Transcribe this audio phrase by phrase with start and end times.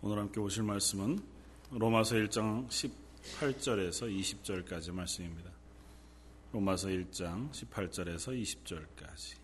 [0.00, 1.18] 오늘 함께 보실 말씀은
[1.72, 5.50] 로마서 1장 18절에서 20절까지 말씀입니다.
[6.52, 9.38] 로마서 1장 18절에서 20절까지.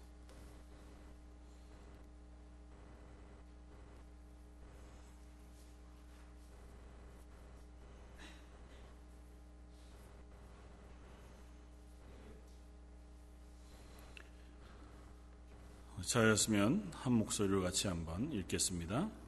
[16.07, 19.24] 자였으면 한 목소리로 같이 한번 읽겠습니다.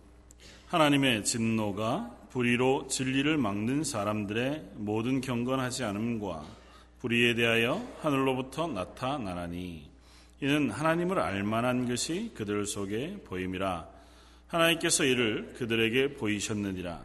[0.66, 6.44] 하나님의 진노가 불의로 진리를 막는 사람들의 모든 경건하지 않음과
[6.98, 9.88] 불의에 대하여 하늘로부터 나타나나니
[10.40, 13.86] 이는 하나님을 알만한 것이 그들 속에 보임이라.
[14.48, 17.00] 하나님께서 이를 그들에게 보이셨느니라.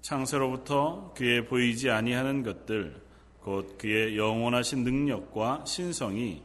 [0.00, 2.94] 창세로부터 그의 보이지 아니하는 것들
[3.40, 6.42] 곧 그의 영원하신 능력과 신성이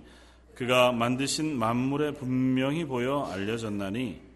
[0.56, 4.29] 그가 만드신 만물에 분명히 보여 알려졌나니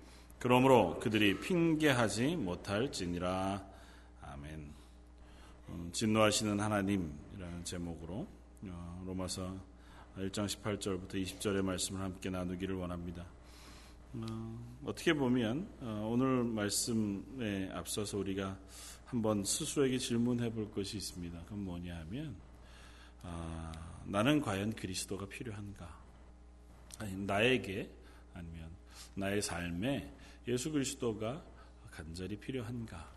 [0.43, 3.65] 그러므로 그들이 핑계하지 못할지니라.
[4.23, 4.73] 아멘.
[5.69, 8.27] 음, 진노하시는 하나님이라는 제목으로
[8.63, 9.55] 어, 로마서
[10.17, 13.25] 1장 18절부터 20절의 말씀을 함께 나누기를 원합니다.
[14.15, 18.59] 어, 떻게 보면 어, 오늘 말씀에 앞서서 우리가
[19.05, 21.39] 한번 스스로에게 질문해 볼 것이 있습니다.
[21.45, 22.35] 그건 뭐냐 하면
[23.21, 23.71] 아,
[24.03, 26.01] 나는 과연 그리스도가 필요한가?
[26.99, 27.89] 아니, 나에게
[28.33, 28.69] 아니면
[29.15, 30.11] 나의 삶에
[30.47, 31.43] 예수 그리스도가
[31.91, 33.13] 간절히 필요한가?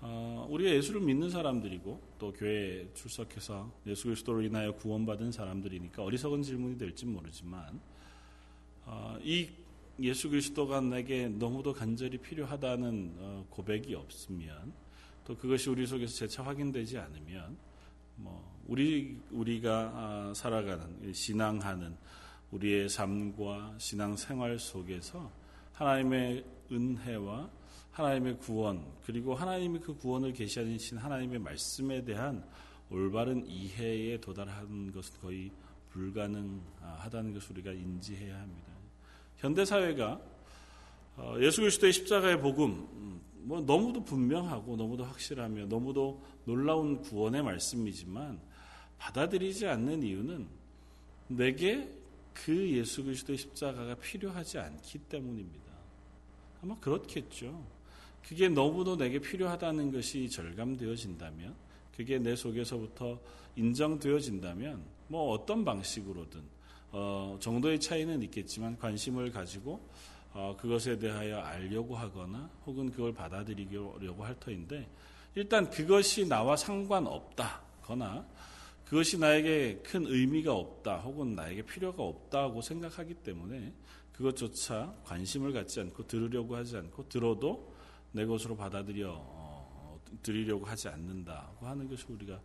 [0.00, 6.76] 어, 우리가 예수를 믿는 사람들이고 또 교회에 출석해서 예수 그리스도로 인하여 구원받은 사람들이니까 어리석은 질문이
[6.76, 7.80] 될지 모르지만
[8.84, 9.48] 어, 이
[10.00, 14.72] 예수 그리스도가 내게 너무도 간절히 필요하다는 어, 고백이 없으면
[15.24, 17.56] 또 그것이 우리 속에서 재차 확인되지 않으면
[18.16, 21.96] 뭐 우리 우리가 아, 살아가는 신앙하는
[22.50, 25.30] 우리의 삶과 신앙 생활 속에서
[25.72, 27.50] 하나님의 은혜와
[27.90, 32.44] 하나님의 구원 그리고 하나님이 그 구원을 계시하신 하나님의 말씀에 대한
[32.90, 35.50] 올바른 이해에 도달하는 것은 거의
[35.90, 38.72] 불가능하다는 것을 우리가 인지해야 합니다.
[39.36, 40.20] 현대 사회가
[41.16, 48.40] 어, 예수 그리스도의 십자가의 복음 음, 뭐 너무도 분명하고 너무도 확실하며 너무도 놀라운 구원의 말씀이지만
[48.98, 50.48] 받아들이지 않는 이유는
[51.28, 51.90] 내게
[52.32, 55.61] 그 예수 그리스도의 십자가가 필요하지 않기 때문입니다.
[56.62, 57.64] 아마 그렇겠죠.
[58.26, 61.54] 그게 너무도 내게 필요하다는 것이 절감되어진다면,
[61.96, 63.18] 그게 내 속에서부터
[63.56, 66.40] 인정되어진다면, 뭐 어떤 방식으로든
[66.92, 69.80] 어, 정도의 차이는 있겠지만 관심을 가지고
[70.32, 74.88] 어, 그것에 대하여 알려고 하거나 혹은 그걸 받아들이려고 할 터인데
[75.34, 78.26] 일단 그것이 나와 상관없다거나
[78.86, 83.72] 그것이 나에게 큰 의미가 없다 혹은 나에게 필요가 없다고 생각하기 때문에
[84.12, 87.72] 그것조차 관심을 갖지 않고 들으려고 하지 않고 들어도
[88.12, 92.40] 내 것으로 받아들여 어, 드리려고 하지 않는다고 하는 것을 우리가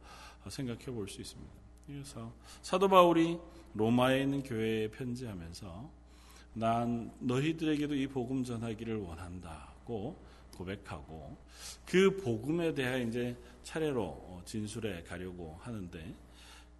[0.49, 1.53] 생각해 볼 수 있습니다.
[1.85, 3.37] 그래서 사도 바울이
[3.73, 5.89] 로마에 있는 교회에 편지하면서
[6.53, 10.21] 난 너희들에게도 이 복음 전하기를 원한다고
[10.55, 11.37] 고백하고
[11.85, 16.15] 그 복음에 대해 이제 차례로 진술해 가려고 하는데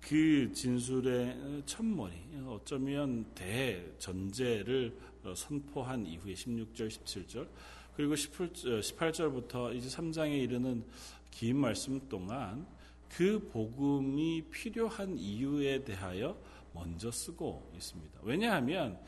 [0.01, 2.13] 그 진술의 첫머리,
[2.47, 4.95] 어쩌면 대전제를
[5.35, 7.47] 선포한 이후에 16절, 17절,
[7.95, 10.85] 그리고 18절부터 이제 3장에 이르는
[11.31, 12.65] 긴 말씀 동안
[13.09, 16.37] 그 복음이 필요한 이유에 대하여
[16.73, 18.19] 먼저 쓰고 있습니다.
[18.23, 18.99] 왜냐하면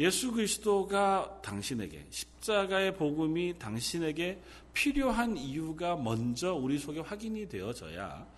[0.00, 4.40] 예수 그리스도가 당신에게 십자가의 복음이 당신에게
[4.72, 8.37] 필요한 이유가 먼저 우리 속에 확인이 되어져야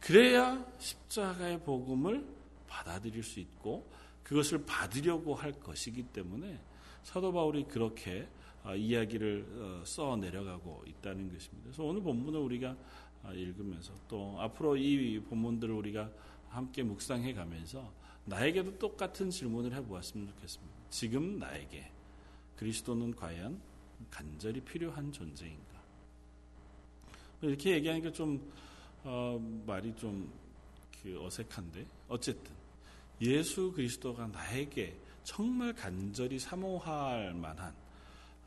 [0.00, 2.26] 그래야 십자가의 복음을
[2.66, 3.90] 받아들일 수 있고
[4.22, 6.58] 그것을 받으려고 할 것이기 때문에
[7.02, 8.28] 사도 바울이 그렇게
[8.62, 11.64] 어, 이야기를 어, 써 내려가고 있다는 것입니다.
[11.64, 12.76] 그래서 오늘 본문을 우리가
[13.22, 16.10] 어, 읽으면서 또 앞으로 이 본문들을 우리가
[16.48, 17.92] 함께 묵상해 가면서
[18.24, 20.74] 나에게도 똑같은 질문을 해 보았으면 좋겠습니다.
[20.90, 21.90] 지금 나에게
[22.56, 23.60] 그리스도는 과연
[24.10, 25.80] 간절히 필요한 존재인가?
[27.42, 28.52] 이렇게 얘기하니까 좀
[29.04, 30.40] 어, 말이 좀
[31.02, 32.52] 그 어색한데 어쨌든
[33.20, 37.74] 예수 그리스도가 나에게 정말 간절히 사모할 만한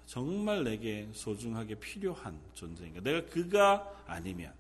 [0.06, 3.02] 정말 내게 소중하게 필요한 존재인가?
[3.02, 4.54] 내가 그가 아니면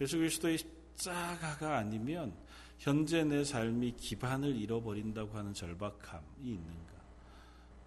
[0.00, 2.34] 예수 그리스도의 십자가가 아니면
[2.78, 6.92] 현재 내 삶이 기반을 잃어버린다고 하는 절박함이 있는가?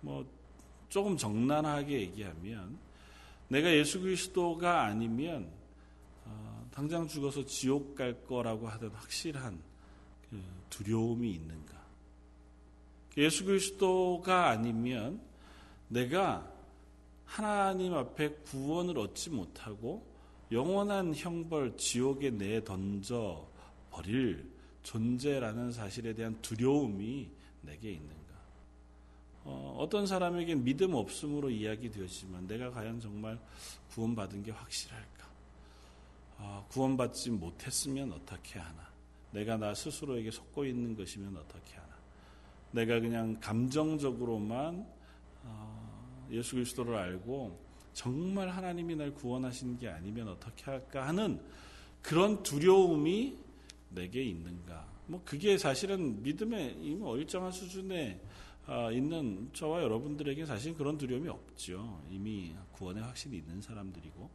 [0.02, 0.26] 뭐
[0.90, 2.78] 조금 정난하게 얘기하면
[3.48, 5.59] 내가 예수 그리스도가 아니면
[6.80, 9.62] 당장 죽어서 지옥 갈 거라고 하던 확실한
[10.30, 11.78] 그 두려움이 있는가?
[13.18, 15.20] 예수 그리스도가 아니면
[15.90, 16.50] 내가
[17.26, 20.08] 하나님 앞에 구원을 얻지 못하고
[20.54, 23.46] 영원한 형벌 지옥에 내 던져
[23.92, 24.50] 버릴
[24.84, 27.30] 존재라는 사실에 대한 두려움이
[27.62, 28.36] 내게 있는가?
[29.44, 33.38] 어, 떤 사람에겐 믿음 없음으로 이야기되었지만 내가 과연 정말
[33.90, 35.19] 구원받은 게 확실할까?
[36.40, 38.90] 어, 구원받지 못했으면 어떻게 하나?
[39.32, 41.90] 내가 나 스스로에게 속고 있는 것이면 어떻게 하나?
[42.72, 44.88] 내가 그냥 감정적으로만
[45.44, 47.60] 어, 예수 그리스도를 알고
[47.94, 51.42] 정말 하나님이 날 구원하신 게 아니면 어떻게 할까 하는
[52.02, 53.38] 그런 두려움이
[53.90, 54.88] 내게 있는가?
[55.08, 56.78] 뭐 그게 사실은 믿음의
[57.18, 58.22] 일정한 수준에
[58.68, 62.04] 아, 있는 저와 여러분들에게 사실 그런 두려움이 없죠.
[62.12, 64.30] 이미 구원의 확신이 있는 사람들이고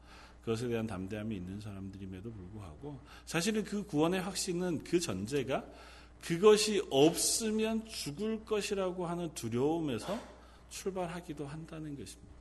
[0.44, 5.64] 그것에 대한 담대함이 있는 사람들임에도 불구하고 사실은 그 구원의 확신은 그 전제가
[6.20, 10.18] 그것이 없으면 죽을 것이라고 하는 두려움에서
[10.68, 12.34] 출발하기도 한다는 것입니다.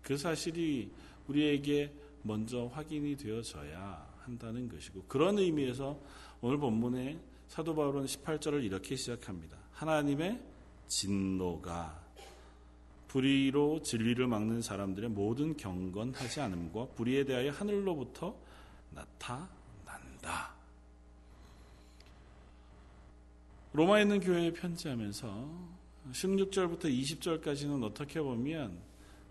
[0.00, 0.90] 그 사실이
[1.28, 5.98] 우리에게 먼저 확인이 되어져야 한다는 것이고 그런 의미에서
[6.40, 9.56] 오늘 본문의 사도 바울은 18절을 이렇게 시작합니다.
[9.72, 10.40] 하나님의
[10.88, 12.05] 진노가
[13.08, 18.36] 불의로 진리를 막는 사람들의 모든 경건하지 않음과 불의에 대하여 하늘로부터
[18.90, 20.54] 나타난다.
[23.72, 25.76] 로마에 있는 교회에 편지하면서
[26.12, 28.78] 16절부터 20절까지는 어떻게 보면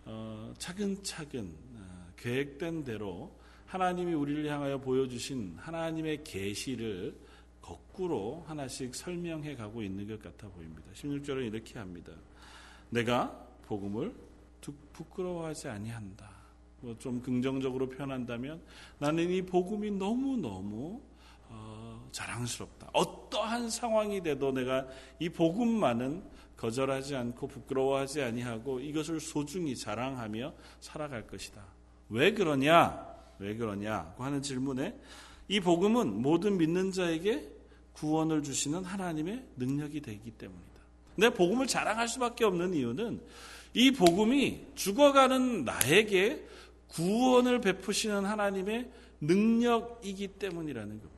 [0.05, 3.31] 어, 차근차근 어, 계획된 대로
[3.65, 7.15] 하나님이 우리를 향하여 보여주신 하나님의 계시를
[7.61, 10.83] 거꾸로 하나씩 설명해 가고 있는 것 같아 보입니다.
[10.93, 12.13] 16절은 이렇게 합니다.
[12.91, 14.13] 내가 복음을
[14.93, 16.35] 부끄러워하지 아니한다.
[16.81, 18.61] 뭐 좀 긍정적으로 표현한다면
[18.99, 21.01] 나는 이 복음이 너무 너무
[21.49, 22.89] 어, 자랑스럽다.
[22.93, 24.87] 어떠한 상황이 돼도 내가
[25.19, 26.23] 이 복음만은
[26.57, 31.61] 거절하지 않고 부끄러워하지 아니하고 이것을 소중히 자랑하며 살아갈 것이다.
[32.09, 33.13] 왜 그러냐?
[33.39, 34.97] 왜 그러냐고 하는 질문에
[35.47, 37.51] 이 복음은 모든 믿는 자에게
[37.93, 40.74] 구원을 주시는 하나님의 능력이 되기 때문이다.
[41.15, 43.21] 내 복음을 자랑할 수밖에 없는 이유는
[43.73, 46.45] 이 복음이 죽어가는 나에게
[46.87, 48.89] 구원을 베푸시는 하나님의
[49.21, 51.15] 능력이기 때문이라는 겁니다.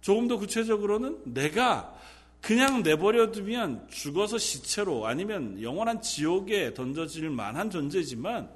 [0.00, 1.96] 조금 더 구체적으로는 내가
[2.40, 8.50] 그냥 내버려 두면 죽어서 시체로 아니면 영원한 지옥에 던져질 만한 존재지만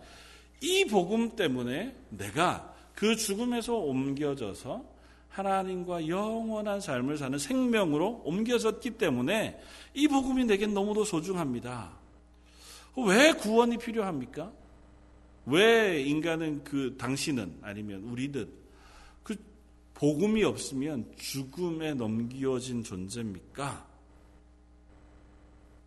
[0.61, 4.95] 이 복음 때문에 내가 그 죽음에서 옮겨져서
[5.37, 9.61] 하나님과 영원한 삶을 사는 생명으로 옮겨졌기 때문에
[9.93, 11.93] 이 복음이 내겐 너무도 소중합니다.
[13.06, 14.50] 왜 구원이 필요합니까?
[15.44, 18.49] 왜 인간은 그 당신은 아니면 우리들
[19.97, 23.87] 복음이 없으면 죽음에 넘겨진 존재입니까?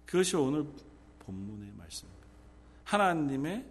[0.06, 0.66] 그것이 오늘
[1.20, 2.28] 본문의 말씀입니다.
[2.86, 3.66] 하나님의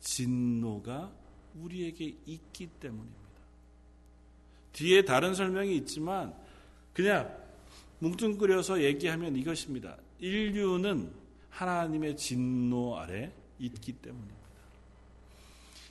[0.00, 1.12] 진노가
[1.60, 3.19] 우리에게 있기 때문입니다.
[4.72, 6.34] 뒤에 다른 설명이 있지만
[6.92, 7.34] 그냥
[7.98, 9.96] 뭉뚱그려서 얘기하면 이것입니다.
[10.18, 11.10] 인류는
[11.50, 14.40] 하나님의 진노 아래 있기 때문입니다.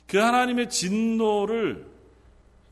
[0.06, 1.86] 그 하나님의 진노를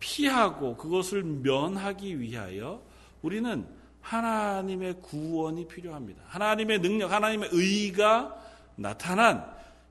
[0.00, 2.82] 피하고 그것을 면하기 위하여
[3.22, 3.66] 우리는
[4.00, 6.22] 하나님의 구원이 필요합니다.
[6.26, 8.34] 하나님의 능력, 하나님의 의가
[8.76, 9.44] 나타난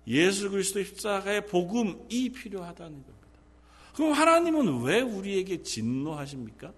[0.08, 3.17] 예수 그리스도 십자가의 복음이 필요하다는 겁니다.
[3.98, 6.72] 그럼 하나님은 왜 우리에게 진노하십니까?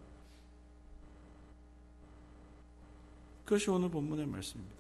[3.44, 4.78] 그것이 오늘 본문의 말씀입니다.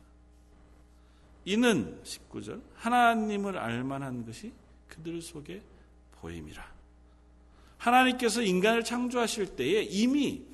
[1.43, 4.53] 이는 19절 하나님을 알만한 것이
[4.87, 5.61] 그들 속에
[6.21, 6.65] 보임이라.
[7.77, 10.45] 하나님께서 인간을 창조하실 때에 이미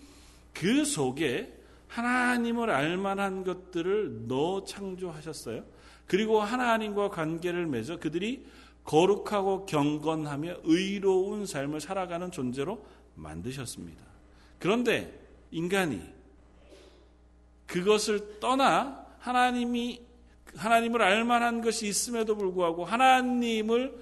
[0.55, 1.55] 그 속에
[1.87, 5.63] 하나님을 알만한 것들을 넣어 창조하셨어요.
[6.07, 8.43] 그리고 하나님과 관계를 맺어 그들이
[8.85, 14.03] 거룩하고 경건하며 의로운 삶을 살아가는 존재로 만드셨습니다.
[14.59, 15.19] 그런데
[15.51, 16.01] 인간이
[17.65, 20.01] 그것을 떠나 하나님이
[20.55, 23.93] 하나님을 알만한 것이 있음에도 불구하고 하나님을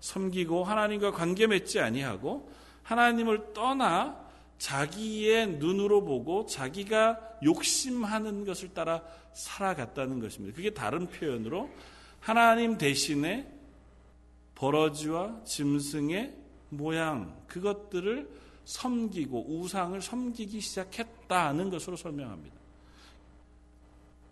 [0.00, 2.50] 섬기고 하나님과 관계 맺지 아니하고
[2.82, 4.18] 하나님을 떠나
[4.58, 10.56] 자기의 눈으로 보고 자기가 욕심하는 것을 따라 살아갔다는 것입니다.
[10.56, 11.70] 그게 다른 표현으로
[12.18, 13.59] 하나님 대신에
[14.60, 16.34] 버러지와 짐승의
[16.68, 18.28] 모양 그것들을
[18.66, 22.60] 섬기고 우상을 섬기기 시작했다는 것으로 설명합니다.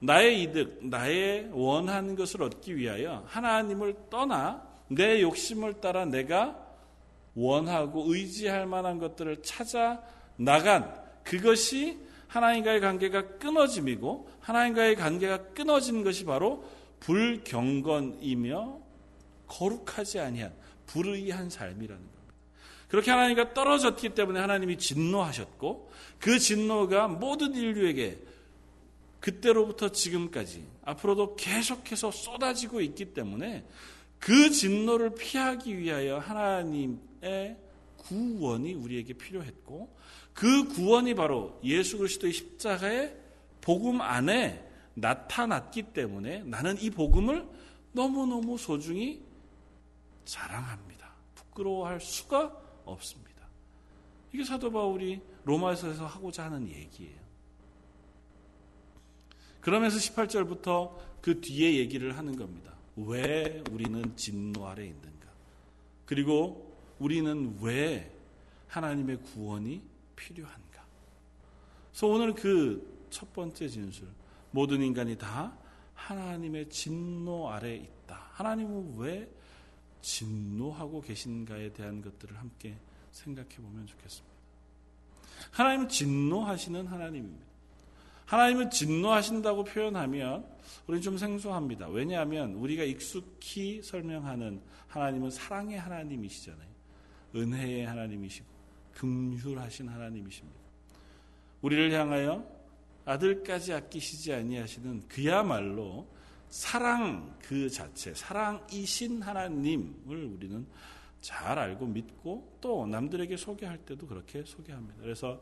[0.00, 6.62] 나의 이득, 나의 원하는 것을 얻기 위하여 하나님을 떠나 내 욕심을 따라 내가
[7.34, 10.02] 원하고 의지할 만한 것들을 찾아
[10.36, 10.94] 나간
[11.24, 16.64] 그것이 하나님과의 관계가 끊어짐이고 하나님과의 관계가 끊어진 것이 바로
[17.00, 18.87] 불경건이며
[19.48, 20.52] 거룩하지 아니한
[20.86, 22.18] 불의한 삶이라는 겁니다.
[22.88, 28.18] 그렇게 하나님과 떨어졌기 때문에 하나님이 진노하셨고 그 진노가 모든 인류에게
[29.20, 33.64] 그때로부터 지금까지 앞으로도 계속해서 쏟아지고 있기 때문에
[34.18, 37.56] 그 진노를 피하기 위하여 하나님의
[37.98, 39.96] 구원이 우리에게 필요했고
[40.32, 43.14] 그 구원이 바로 예수 그리스도의 십자가의
[43.60, 44.64] 복음 안에
[44.94, 47.46] 나타났기 때문에 나는 이 복음을
[47.92, 49.27] 너무너무 소중히
[50.28, 51.12] 자랑합니다.
[51.34, 52.54] 부끄러워할 수가
[52.84, 53.46] 없습니다.
[54.32, 57.18] 이게 사도 바울이 로마에서 하고자 하는 얘기예요.
[59.60, 62.74] 그러면서 18절부터 그 뒤에 얘기를 하는 겁니다.
[62.96, 65.28] 왜 우리는 진노 아래 있는가?
[66.04, 68.14] 그리고 우리는 왜
[68.68, 69.82] 하나님의 구원이
[70.16, 70.84] 필요한가?
[71.90, 74.08] 그래서 오늘 그 첫 번째 진술,
[74.50, 75.56] 모든 인간이 다
[75.94, 78.28] 하나님의 진노 아래 있다.
[78.32, 79.30] 하나님은 왜
[80.08, 82.74] 진노하고 계신가에 대한 것들을 함께
[83.12, 84.38] 생각해 보면 좋겠습니다.
[85.50, 87.46] 하나님은 진노하시는 하나님입니다.
[88.24, 90.46] 하나님은 진노하신다고 표현하면
[90.86, 91.88] 우리는 좀 생소합니다.
[91.88, 96.68] 왜냐하면 우리가 익숙히 설명하는 하나님은 사랑의 하나님이시잖아요.
[97.34, 98.46] 은혜의 하나님이시고
[98.94, 100.58] 긍휼하신 하나님이십니다.
[101.60, 102.46] 우리를 향하여
[103.04, 106.06] 아들까지 아끼시지 아니하시는 그야말로
[106.50, 110.66] 사랑 그 자체, 사랑이신 하나님을 우리는
[111.20, 114.96] 잘 알고 믿고 또 남들에게 소개할 때도 그렇게 소개합니다.
[115.00, 115.40] 그래서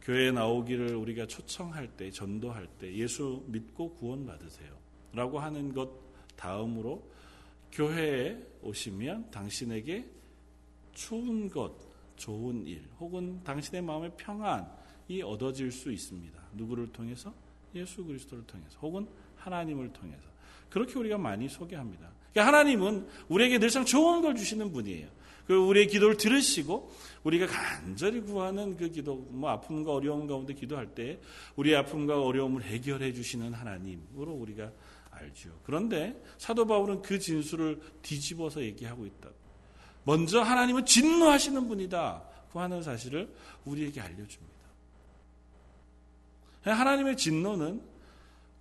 [0.00, 4.76] 교회에 나오기를 우리가 초청할 때, 전도할 때 예수 믿고 구원받으세요.
[5.12, 5.90] 라고 하는 것
[6.36, 7.08] 다음으로
[7.70, 10.08] 교회에 오시면 당신에게
[10.92, 11.72] 좋은 것,
[12.16, 16.40] 좋은 일, 혹은 당신의 마음의 평안이 얻어질 수 있습니다.
[16.54, 17.32] 누구를 통해서?
[17.74, 19.06] 예수 그리스도를 통해서, 혹은
[19.44, 20.22] 하나님을 통해서.
[20.70, 22.10] 그렇게 우리가 많이 소개합니다.
[22.32, 25.08] 그러니까 하나님은 우리에게 늘상 좋은 걸 주시는 분이에요.
[25.46, 26.92] 그 우리의 기도를 들으시고
[27.24, 31.20] 우리가 간절히 구하는 그 기도, 뭐 아픔과 어려움 가운데 기도할 때
[31.56, 34.70] 우리의 아픔과 어려움을 해결해 주시는 하나님으로 우리가
[35.10, 35.50] 알죠.
[35.64, 39.28] 그런데 사도 바울은 그 진술을 뒤집어서 얘기하고 있다.
[40.04, 42.22] 먼저 하나님은 진노하시는 분이다.
[42.52, 43.32] 그 하는 사실을
[43.64, 44.52] 우리에게 알려줍니다.
[46.62, 47.91] 하나님의 진노는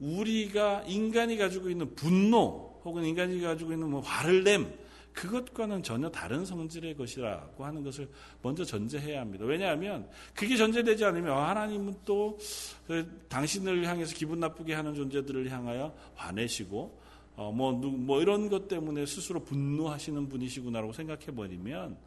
[0.02, 4.74] 우리가 인간이 가지고 있는 분노 혹은 인간이 가지고 있는 뭐 화를 냄
[5.14, 8.10] 그것과는 전혀 다른 성질의 것이라고 하는 것을
[8.42, 9.46] 먼저 전제해야 합니다.
[9.46, 17.00] 왜냐하면 그게 전제되지 않으면 하나님은 또그 당신을 향해서 기분 나쁘게 하는 존재들을 향하여 화내시고
[17.36, 21.98] 어, 뭐, 뭐 이런 것 때문에 스스로 분노하시는 분이시구나라고 생각해 버리면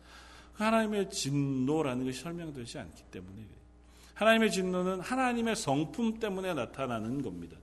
[0.55, 3.47] 하나님의 진노라는 것이 설명되지 않기 때문에
[4.15, 7.57] 하나님의 진노는 하나님의 성품 때문에 나타나는 겁니다.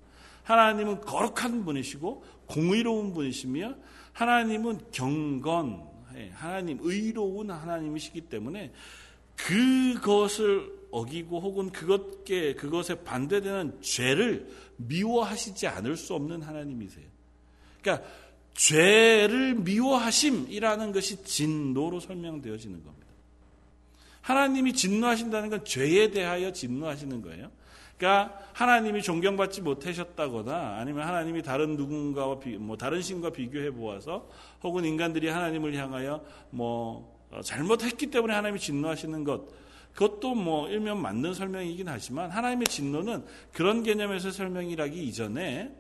[0.43, 3.75] 하나님은 거룩한 분이시고 공의로운 분이시며
[4.13, 8.71] 하나님은 경건, 예, 하나님 의로운 하나님이시기 때문에
[9.35, 17.05] 그것을 어기고 혹은 그것께 그것에 반대되는 죄를 미워하시지 않을 수 없는 하나님이세요.
[17.81, 18.07] 그러니까
[18.53, 23.07] 죄를 미워하심이라는 것이 진노로 설명되어지는 겁니다.
[24.21, 27.51] 하나님이 진노하신다는 건 죄에 대하여 진노하시는 거예요.
[28.01, 34.27] 그러니까 하나님이 존경받지 못하셨다거나 아니면 하나님이 다른 누군가와 비, 뭐 다른 신과 비교해 보아서
[34.63, 39.47] 혹은 인간들이 하나님을 향하여 뭐 어, 잘못했기 때문에 하나님이 진노하시는 것
[39.93, 45.71] 그것도 뭐 일면 맞는 설명이긴 하지만 하나님의 진노는 그런 개념에서 설명이라기 이전에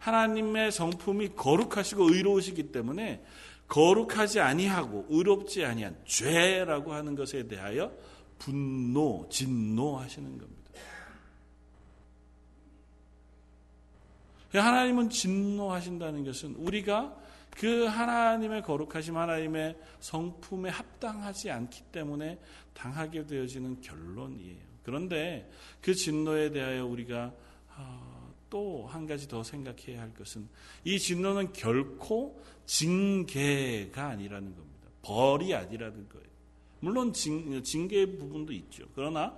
[0.00, 3.24] 하나님의 성품이 거룩하시고 의로우시기 때문에
[3.68, 7.90] 거룩하지 아니하고 의롭지 아니한 죄라고 하는 것에 대하여
[8.38, 10.63] 분노, 진노하시는 겁니다.
[14.58, 17.16] 하나님은 진노하신다는 것은 우리가
[17.50, 22.38] 그 하나님의 거룩하심, 하나님의 성품에 합당하지 않기 때문에
[22.72, 24.74] 당하게 되어지는 결론이에요.
[24.82, 27.32] 그런데 그 진노에 대하여 우리가
[27.76, 30.48] 아, 또한 가지 더 생각해야 할 것은
[30.84, 34.88] 이 진노는 결코 징계가 아니라는 겁니다.
[35.02, 36.26] 벌이 아니라는 거예요.
[36.80, 38.84] 물론 징, 징계 부분도 있죠.
[38.94, 39.34] 그러나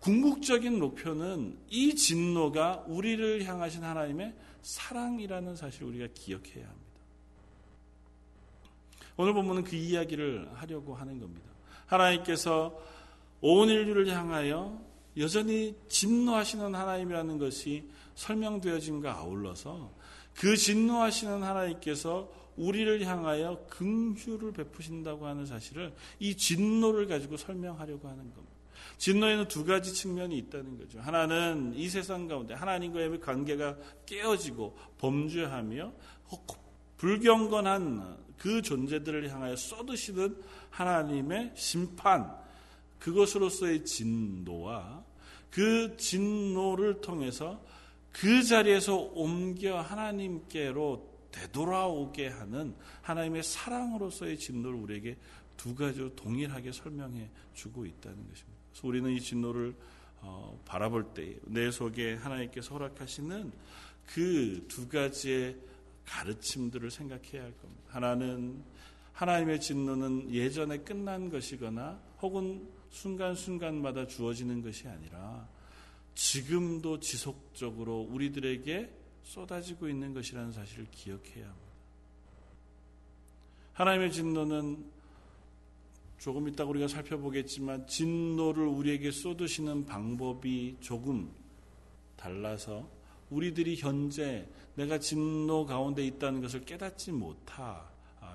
[0.00, 6.86] 궁극적인 목표는 이 진노가 우리를 향하신 하나님의 사랑이라는 사실을 우리가 기억해야 합니다.
[9.16, 11.48] 오늘 본문은 그 이야기를 하려고 하는 겁니다.
[11.86, 12.78] 하나님께서
[13.40, 14.80] 온 인류를 향하여
[15.16, 19.92] 여전히 진노하시는 하나님이라는 것이 설명되어짐과 아울러서
[20.34, 28.55] 그 진노하시는 하나님께서 우리를 향하여 긍휼을 베푸신다고 하는 사실을 이 진노를 가지고 설명하려고 하는 겁니다.
[28.98, 31.00] 진노에는 두 가지 측면이 있다는 거죠.
[31.00, 33.76] 하나는 이 세상 가운데 하나님과의 관계가
[34.06, 35.92] 깨어지고 범죄하며
[36.96, 42.34] 불경건한 그 존재들을 향하여 쏟으시는 하나님의 심판,
[42.98, 45.04] 그것으로서의 진노와
[45.50, 47.62] 그 진노를 통해서
[48.12, 55.18] 그 자리에서 옮겨 하나님께로 되돌아오게 하는 하나님의 사랑으로서의 진노를 우리에게
[55.56, 58.65] 두 가지로 동일하게 설명해 주고 있다는 것입니다.
[58.76, 59.74] 그래서 우리는 이 진노를
[60.20, 63.52] 어, 바라볼 때 내 속에 하나님께서 허락하시는
[64.06, 65.56] 그 두 가지의
[66.04, 67.82] 가르침들을 생각해야 할 겁니다.
[67.88, 68.62] 하나는
[69.14, 75.48] 하나님의 진노는 예전에 끝난 것이거나 혹은 순간순간마다 주어지는 것이 아니라
[76.14, 78.90] 지금도 지속적으로 우리들에게
[79.22, 81.66] 쏟아지고 있는 것이라는 사실을 기억해야 합니다.
[83.72, 84.95] 하나님의 진노는
[86.18, 91.30] 조금 이따 우리가 살펴보겠지만 진노를 우리에게 쏟으시는 방법이 조금
[92.16, 92.88] 달라서
[93.30, 97.76] 우리들이 현재 내가 진노 가운데 있다는 것을 깨닫지 못할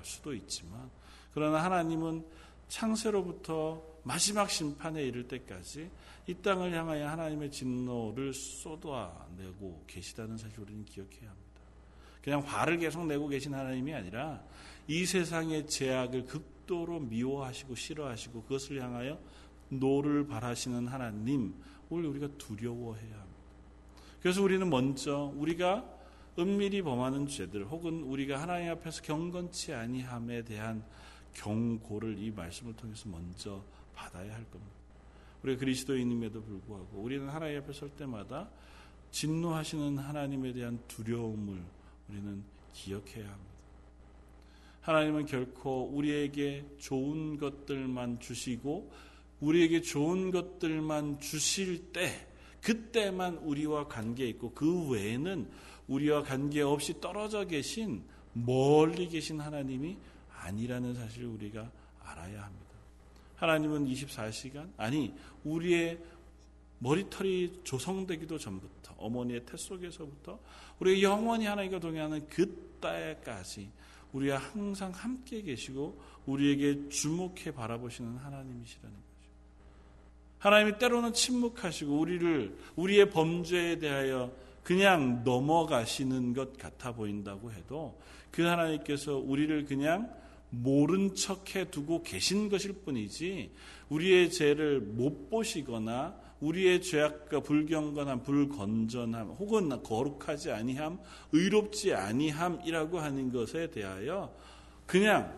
[0.04, 0.90] 수도 있지만
[1.34, 2.26] 그러나 하나님은
[2.68, 5.90] 창세로부터 마지막 심판에 이를 때까지
[6.28, 11.52] 이 땅을 향하여 하나님의 진노를 쏟아내고 계시다는 사실을 우리는 기억해야 합니다.
[12.24, 14.42] 그냥 화를 계속 내고 계신 하나님이 아니라
[14.88, 19.20] 이 세상의 죄악을 극도로 미워하시고 싫어하시고 그것을 향하여
[19.68, 21.54] 노를 발하시는 하나님,
[21.92, 23.42] 을 우리가 두려워해야 합니다.
[24.22, 25.86] 그래서 우리는 먼저 우리가
[26.40, 30.86] 은밀히 범하는 죄들 혹은 우리가 하나님 앞에서 경건치 아니함에 대한
[31.34, 33.62] 경고를 이 말씀을 통해서 먼저
[33.94, 34.74] 받아야 할 겁니다.
[35.44, 38.50] 우리가 그리스도인임에도 불구하고 우리는 하나님 앞에 설 때마다
[39.12, 41.62] 진노하시는 하나님에 대한 두려움을
[42.08, 43.51] 우리는 기억해야 합니다.
[44.82, 48.92] 하나님은 결코 우리에게 좋은 것들만 주시고
[49.40, 52.28] 우리에게 좋은 것들만 주실 때
[52.62, 55.50] 그때만 우리와 관계 있고 그 외에는
[55.88, 59.98] 우리와 관계 없이 떨어져 계신 멀리 계신 하나님이
[60.40, 61.72] 아니라는 사실을 우리가
[62.04, 62.72] 알아야 합니다.
[63.36, 65.14] 하나님은 24시간 아니
[65.44, 66.00] 우리의
[66.80, 70.40] 머리털이 조성되기도 전부터 어머니의 태 속에서부터
[70.80, 73.70] 우리가 영원히 하나님과 동행하는 그때까지
[74.14, 79.12] 우리와 항상 함께 계시고 우리에게 주목해 바라보시는 하나님이시라는 거죠.
[80.40, 84.32] 하나님이 때로는 침묵하시고 우리를 우리의 범죄에 대하여
[84.64, 88.00] 그냥 넘어가시는 것 같아 보인다고 해도
[88.32, 90.12] 그 하나님께서 우리를 그냥
[90.50, 93.52] 모른 척해 두고 계신 것일 뿐이지
[93.90, 101.00] 우리의 죄를 못 보시거나 우리의 죄악과 불경건함, 불건전함, 혹은 거룩하지 아니함,
[101.32, 104.36] 의롭지 아니함이라고 하는 것에 대하여
[104.88, 105.38] 그냥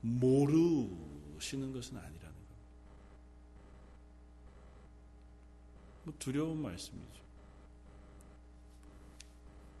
[0.00, 2.54] 모르시는 것은 아니라는 겁니다.
[6.04, 7.18] 뭐 두려운 말씀이죠.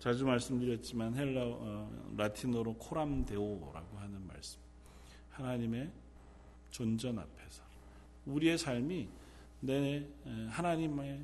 [0.00, 4.60] 자주 말씀드렸지만 헬라 어, 라틴어로 코람데오라고 하는 말씀.
[5.30, 5.90] 하나님의
[6.70, 7.62] 존전 앞에서
[8.26, 9.08] 우리의 삶이
[9.60, 10.06] 내
[10.48, 11.20] 하나님의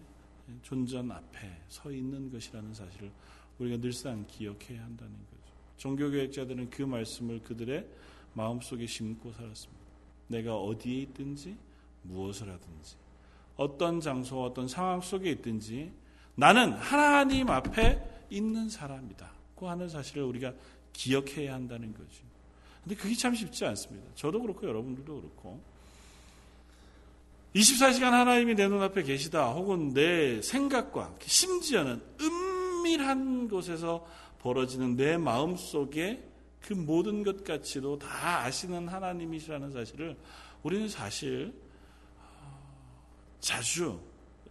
[0.62, 3.10] 존전 앞에 서 있는 것이라는 사실을
[3.58, 5.54] 우리가 늘상 기억해야 한다는 거죠.
[5.76, 7.86] 종교교육자들은 그 말씀을 그들의
[8.34, 9.84] 마음속에 심고 살았습니다.
[10.28, 11.56] 내가 어디에 있든지
[12.02, 12.96] 무엇을 하든지
[13.56, 15.92] 어떤 장소 어떤 상황 속에 있든지
[16.34, 19.30] 나는 하나님 앞에 있는 사람이다.
[19.54, 20.52] 그 하는 사실을 우리가
[20.92, 22.24] 기억해야 한다는 거죠.
[22.82, 24.10] 근데 그게 참 쉽지 않습니다.
[24.14, 25.73] 저도 그렇고 여러분들도 그렇고.
[27.54, 29.52] 24시간 하나님이 내 눈앞에 계시다.
[29.52, 34.04] 혹은 내 생각과 심지어는 은밀한 곳에서
[34.40, 36.28] 벌어지는 내 마음 속에
[36.60, 40.16] 그 모든 것 가치도 다 아시는 하나님이시라는 사실을
[40.62, 41.54] 우리는 사실
[43.38, 44.00] 자주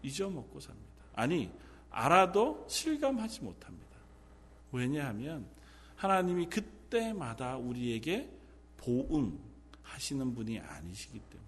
[0.01, 0.87] 잊어먹고 삽니다.
[1.13, 1.51] 아니,
[1.89, 3.97] 알아도 실감하지 못합니다.
[4.71, 5.45] 왜냐하면
[5.95, 8.29] 하나님이 그때마다 우리에게
[8.77, 11.42] 보응하시는 분이 아니시기 때문에.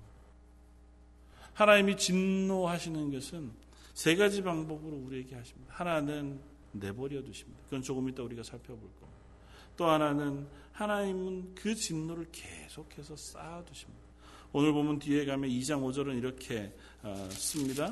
[1.55, 3.51] 하나님이 진노하시는 것은
[3.93, 5.73] 세 가지 방법으로 우리에게 하십니다.
[5.75, 6.39] 하나는
[6.73, 7.61] 내버려 두십니다.
[7.65, 9.05] 그건 조금 이따 우리가 살펴볼 겁니다.
[9.77, 14.05] 또 하나는 하나님은 그 진노를 계속해서 쌓아두십니다.
[14.51, 17.91] 오늘 보면 뒤에 가면 2장 5절은 이렇게 어, 씁니다.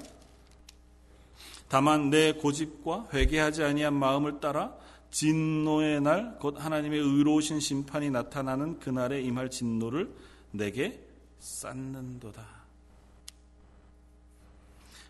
[1.70, 4.78] 다만 내 고집과 회개하지 아니한 마음을 따라
[5.12, 10.14] 진노의 날 곧 하나님의 의로우신 심판이 나타나는 그날에 임할 진노를
[10.52, 11.00] 내게
[11.40, 12.63] 쌓는도다.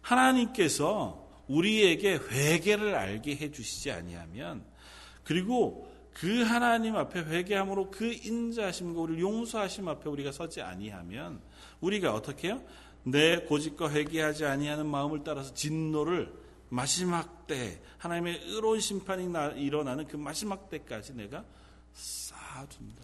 [0.04, 4.64] 하나님께서 우리에게 회개를 알게 해 주시지 아니하면
[5.24, 11.42] 그리고 그 하나님 앞에 회개함으로 그 인자하심과 우리를 용서하심 앞에 우리가 서지 아니하면
[11.82, 12.62] 우리가 어떻게 해요?
[13.04, 16.32] 내 고집과 회개하지 아니하는 마음을 따라서 진노를
[16.70, 19.28] 마지막 때 하나님의 의로운 심판이
[19.62, 21.44] 일어나는 그 마지막 때까지 내가
[21.94, 23.04] 쌓아둔다.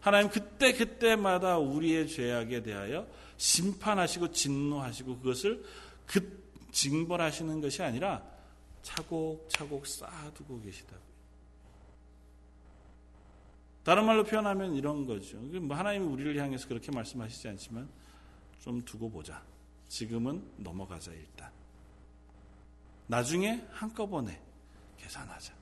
[0.00, 5.64] 하나님 그때 그때마다 우리의 죄악에 대하여 심판하시고 진노하시고 그것을
[6.08, 6.42] 그
[6.72, 8.24] 징벌하시는 것이 아니라
[8.82, 11.08] 차곡차곡 쌓아두고 계시다고요.
[13.84, 15.38] 다른 말로 표현하면 이런 거죠.
[15.38, 17.88] 뭐 하나님이 우리를 향해서 그렇게 말씀하시지 않지만
[18.60, 19.42] 좀 두고 보자.
[19.88, 21.50] 지금은 넘어가자 일단.
[23.06, 24.40] 나중에 한꺼번에
[24.98, 25.54] 계산하자.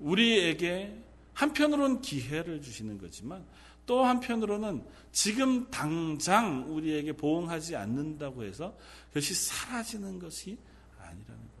[0.00, 0.98] 우리에게
[1.34, 3.44] 한편으로는 기회를 주시는 거지만
[3.86, 8.76] 또 한편으로는 지금 당장 우리에게 보응하지 않는다고 해서
[9.08, 10.58] 그것이 사라지는 것이
[10.98, 11.52] 아니라는 겁니다.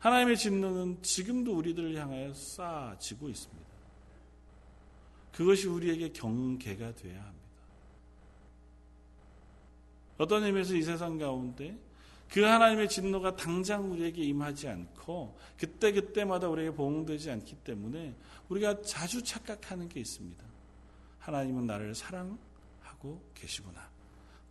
[0.00, 3.62] 하나님의 진노는 지금도 우리들을 향하여 쌓아지고 있습니다.
[5.32, 7.42] 그것이 우리에게 경계가 되어야 합니다.
[10.18, 11.76] 어떤 의미에서 이 세상 가운데
[12.32, 18.14] 그 하나님의 진노가 당장 우리에게 임하지 않고 그때그때마다 우리에게 보응되지 않기 때문에
[18.52, 20.44] 우리가 자주 착각하는 게 있습니다.
[21.20, 23.88] 하나님은 나를 사랑하고 계시구나.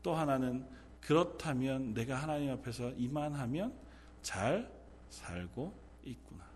[0.01, 0.67] 또 하나는
[1.01, 3.77] 그렇다면 내가 하나님 앞에서 이만하면
[4.21, 4.71] 잘
[5.09, 6.49] 살고 있구나.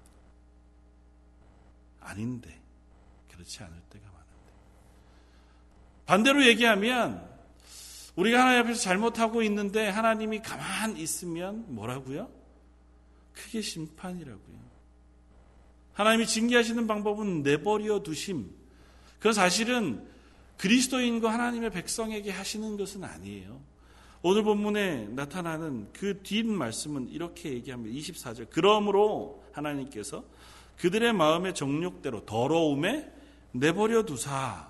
[2.00, 2.62] 아닌데
[3.32, 4.52] 그렇지 않을 때가 많은데
[6.06, 7.36] 반대로 얘기하면
[8.16, 12.32] 우리가 하나님 앞에서 잘못하고 있는데 하나님이 가만 있으면 뭐라고요?
[13.34, 14.65] 크게 심판이라고요.
[15.96, 18.52] 하나님이 징계하시는 방법은 내버려 두심.
[19.20, 20.06] 그 사실은
[20.58, 23.60] 그리스도인과 하나님의 백성에게 하시는 것은 아니에요.
[24.22, 27.98] 오늘 본문에 나타나는 그 뒷 말씀은 이렇게 얘기합니다.
[27.98, 28.48] 24절.
[28.50, 30.24] 그러므로 하나님께서
[30.78, 33.10] 그들의 마음의 정욕대로 더러움에
[33.52, 34.70] 내버려 두사.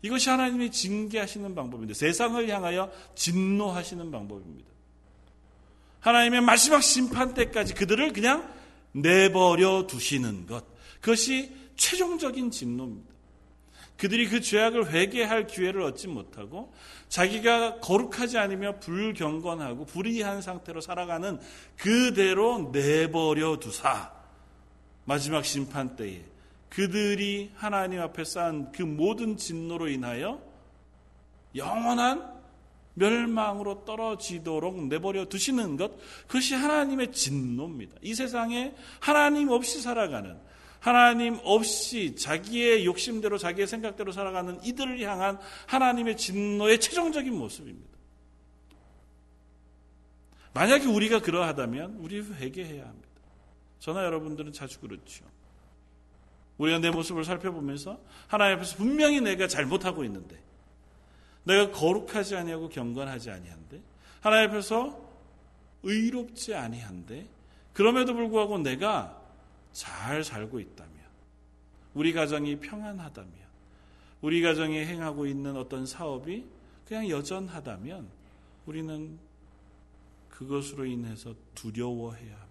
[0.00, 4.68] 이것이 하나님이 징계하시는 방법인데 세상을 향하여 진노하시는 방법입니다.
[6.00, 8.57] 하나님의 마지막 심판 때까지 그들을 그냥
[8.92, 10.64] 내버려 두시는 것.
[11.00, 13.08] 그것이 최종적인 진노입니다.
[13.96, 16.72] 그들이 그 죄악을 회개할 기회를 얻지 못하고
[17.08, 21.40] 자기가 거룩하지 않으며 불경건하고 불의한 상태로 살아가는
[21.76, 24.12] 그대로 내버려 두사
[25.04, 26.22] 마지막 심판 때에
[26.68, 30.40] 그들이 하나님 앞에 쌓은 그 모든 진노로 인하여
[31.56, 32.37] 영원한
[32.98, 35.92] 멸망으로 떨어지도록 내버려 두시는 것,
[36.26, 37.96] 그것이 하나님의 진노입니다.
[38.02, 40.36] 이 세상에 하나님 없이 살아가는,
[40.80, 47.88] 하나님 없이 자기의 욕심대로 자기의 생각대로 살아가는 이들을 향한 하나님의 진노의 최종적인 모습입니다.
[50.54, 53.08] 만약에 우리가 그러하다면 우리 회개해야 합니다.
[53.78, 55.24] 저나 여러분들은 자주 그렇죠.
[56.58, 60.36] 우리가 내 모습을 살펴보면서 하나님 앞에서 분명히 내가 잘못하고 있는데
[61.48, 63.80] 내가 거룩하지 아니하고 경건하지 아니한데
[64.20, 65.08] 하나님 앞에서
[65.82, 67.26] 의롭지 아니한데
[67.72, 69.18] 그럼에도 불구하고 내가
[69.72, 70.94] 잘 살고 있다면
[71.94, 73.32] 우리 가정이 평안하다면
[74.20, 76.44] 우리 가정이 행하고 있는 어떤 사업이
[76.86, 78.08] 그냥 여전하다면
[78.66, 79.18] 우리는
[80.28, 82.48] 그것으로 인해서 두려워해야 합니다.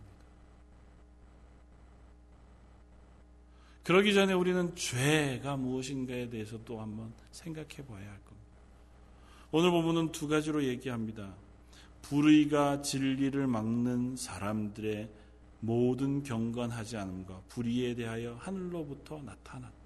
[3.84, 8.27] 그러기 전에 우리는 죄가 무엇인가에 대해서 또 한번 생각해 봐야 할.
[9.50, 11.34] 오늘 본문은 두 가지로 얘기합니다.
[12.02, 15.10] 불의가 진리를 막는 사람들의
[15.62, 19.78] 모든 경건하지 않음과 불의에 대하여 하늘로부터 나타났다.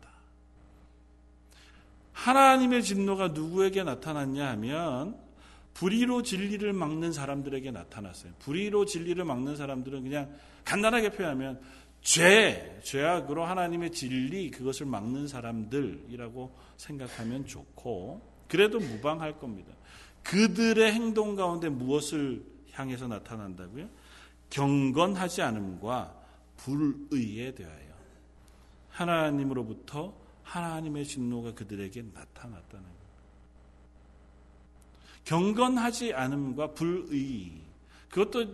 [2.13, 5.15] 하나님의 진노가 누구에게 나타났냐 하면
[5.76, 8.34] 불의로 진리를 막는 사람들에게 나타났어요.
[8.39, 10.34] 불의로 진리를 막는 사람들은 그냥
[10.65, 11.62] 간단하게 표현하면
[12.02, 19.71] 죄, 죄악으로 하나님의 진리, 그것을 막는 사람들이라고 생각하면 좋고, 그래도 무방할 겁니다.
[20.23, 23.87] 그들의 행동 가운데 무엇을 향해서 나타난다고요?
[24.49, 26.13] 경건하지 않음과
[26.57, 27.91] 불의에 대하여
[28.89, 32.91] 하나님으로부터 하나님의 진노가 그들에게 나타났다는 것.
[35.23, 37.53] 경건하지 않음과 불의.
[38.09, 38.53] 그것도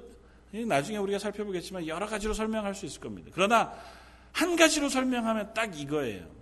[0.67, 3.31] 나중에 우리가 살펴보겠지만 여러 가지로 설명할 수 있을 겁니다.
[3.33, 3.73] 그러나
[4.31, 6.36] 한 가지로 설명하면 딱 이거예요.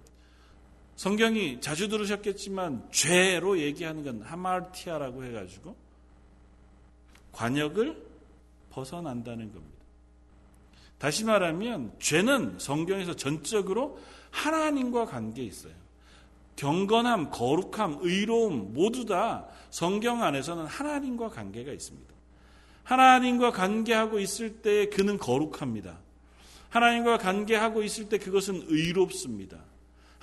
[0.95, 5.75] 성경이 자주 들으셨겠지만 죄로 얘기하는 건 하마르티아라고 해가지고
[7.34, 8.01] 관역을
[8.69, 9.75] 벗어난다는 겁니다.
[10.97, 13.99] 다시 말하면 죄는 성경에서 전적으로
[14.31, 15.73] 하나님과 관계 있어요.
[16.55, 22.13] 경건함, 거룩함, 의로움 모두 다 성경 안에서는 하나님과 관계가 있습니다.
[22.84, 25.99] 하나님과 관계하고 있을 때 그는 거룩합니다.
[26.69, 29.58] 하나님과 관계하고 있을 때 그것은 의롭습니다.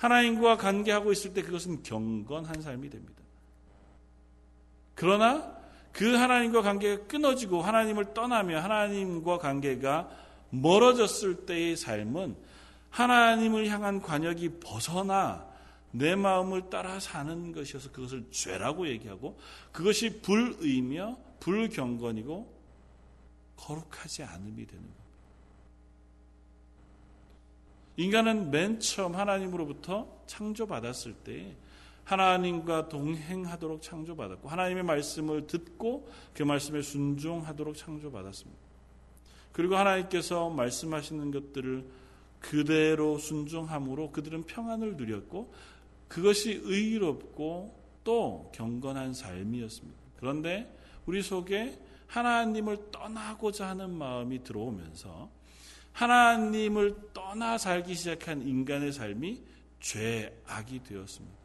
[0.03, 3.23] 하나님과 관계하고 있을 때 그것은 경건한 삶이 됩니다.
[4.95, 5.57] 그러나
[5.93, 10.09] 그 하나님과 관계가 끊어지고 하나님을 떠나며 하나님과 관계가
[10.49, 12.35] 멀어졌을 때의 삶은
[12.89, 15.47] 하나님을 향한 관역이 벗어나
[15.91, 19.39] 내 마음을 따라 사는 것이어서 그것을 죄라고 얘기하고
[19.71, 22.61] 그것이 불의며 불경건이고
[23.55, 25.02] 거룩하지 않음이 되는 겁니다.
[27.97, 31.55] 인간은 맨 처음 하나님으로부터 창조받았을 때
[32.03, 38.61] 하나님과 동행하도록 창조받았고 하나님의 말씀을 듣고 그 말씀에 순종하도록 창조받았습니다.
[39.51, 41.85] 그리고 하나님께서 말씀하시는 것들을
[42.39, 45.53] 그대로 순종함으로 그들은 평안을 누렸고
[46.07, 49.99] 그것이 의롭고 또 경건한 삶이었습니다.
[50.17, 50.75] 그런데
[51.05, 55.29] 우리 속에 하나님을 떠나고자 하는 마음이 들어오면서
[55.93, 59.41] 하나님을 떠나 살기 시작한 인간의 삶이
[59.79, 61.43] 죄악이 되었습니다.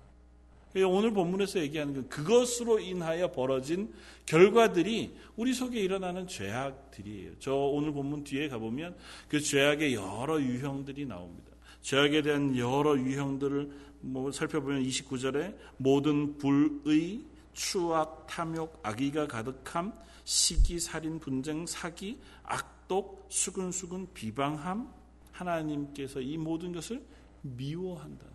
[0.86, 3.92] 오늘 본문에서 얘기하는 건 그것으로 인하여 벌어진
[4.26, 7.32] 결과들이 우리 속에 일어나는 죄악들이에요.
[7.38, 8.96] 저 오늘 본문 뒤에 가보면
[9.28, 11.52] 그 죄악의 여러 유형들이 나옵니다.
[11.80, 19.92] 죄악에 대한 여러 유형들을 뭐 살펴보면 29절에 모든 불의, 추악, 탐욕, 악의가 가득함,
[20.24, 24.92] 시기, 살인, 분쟁, 사기, 악 독, 수근수근, 비방함,
[25.32, 27.02] 하나님께서 이 모든 것을
[27.42, 28.26] 미워한다.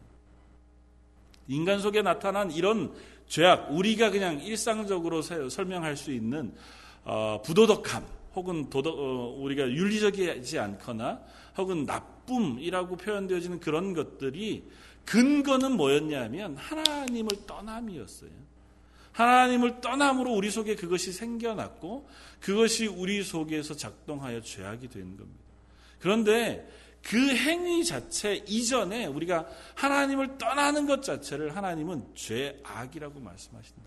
[1.47, 2.93] 인간 속에 나타난 이런
[3.27, 6.53] 죄악, 우리가 그냥 일상적으로 설명할 수 있는
[7.03, 11.21] 어, 부도덕함, 혹은 도덕, 어, 우리가 윤리적이지 않거나
[11.57, 14.63] 혹은 나쁨이라고 표현되어지는 그런 것들이
[15.05, 18.31] 근거는 뭐였냐면 하나님을 떠남이었어요.
[19.13, 25.43] 하나님을 떠남으로 우리 속에 그것이 생겨났고 그것이 우리 속에서 작동하여 죄악이 된 겁니다.
[25.99, 26.67] 그런데
[27.04, 33.82] 그 행위 자체 이전에 우리가 하나님을 떠나는 것 자체를 하나님은 죄악이라고 말씀하신다.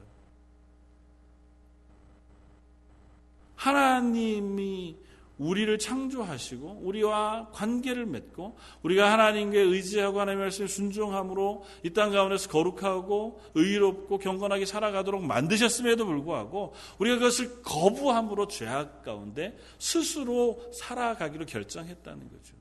[3.57, 4.97] 하나님이
[5.38, 13.40] 우리를 창조하시고 우리와 관계를 맺고 우리가 하나님께 의지하고 하나님의 말씀에 순종함으로 이 땅 가운데서 거룩하고
[13.55, 22.57] 의롭고 경건하게 살아가도록 만드셨음에도 불구하고 우리가 그것을 거부함으로 죄악 가운데 스스로 살아가기로 결정했다는 거죠.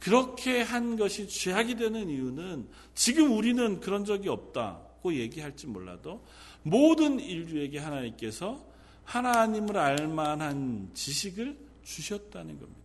[0.00, 6.24] 그렇게 한 것이 죄악이 되는 이유는 지금 우리는 그런 적이 없다고 얘기할지 몰라도
[6.62, 8.64] 모든 인류에게 하나님께서
[9.06, 12.82] 하나님을 알만한 지식을 주셨다는 겁니다.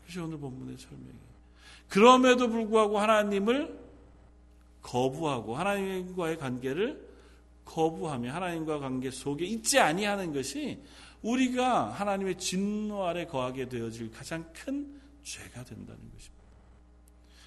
[0.00, 1.26] 그것이 오늘 본문의 설명이에요.
[1.88, 3.78] 그럼에도 불구하고 하나님을
[4.82, 7.04] 거부하고 하나님과의 관계를
[7.64, 10.80] 거부하며 하나님과 관계 속에 있지 아니하는 것이
[11.22, 16.36] 우리가 하나님의 진노 아래 거하게 되어질 가장 큰 죄가 된다는 것입니다.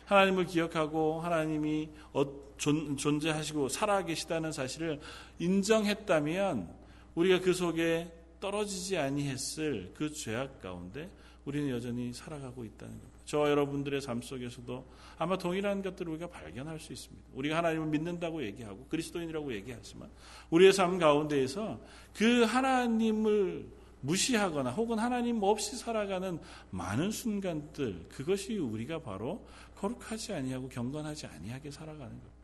[0.06, 2.26] 하나님을 기억하고 하나님이 어,
[2.58, 5.00] 존재하시고 살아계시다는 사실을
[5.40, 6.79] 인정했다면
[7.16, 11.10] 우리가 그 속에 떨어지지 아니했을 그 죄악 가운데
[11.46, 13.20] 우리는 여전히 살아가고 있다는 겁니다.
[13.26, 14.86] 저와 여러분들의 삶 속에서도
[15.18, 17.28] 아마 동일한 것들을 우리가 발견할 수 있습니다.
[17.34, 20.10] 우리가 하나님을 믿는다고 얘기하고 그리스도인이라고 얘기하지만
[20.50, 21.80] 우리의 삶 가운데에서
[22.16, 23.68] 그 하나님을
[24.02, 26.40] 무시하거나 혹은 하나님 없이 살아가는
[26.72, 29.46] 많은 순간들 그것이 우리가 바로
[29.76, 32.39] 거룩하지 아니하고 경건하지 아니하게 살아가는 것.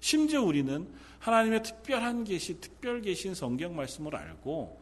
[0.00, 4.80] 심지어 우리는 하나님의 특별한 계시, 특별 계신 성경 말씀을 알고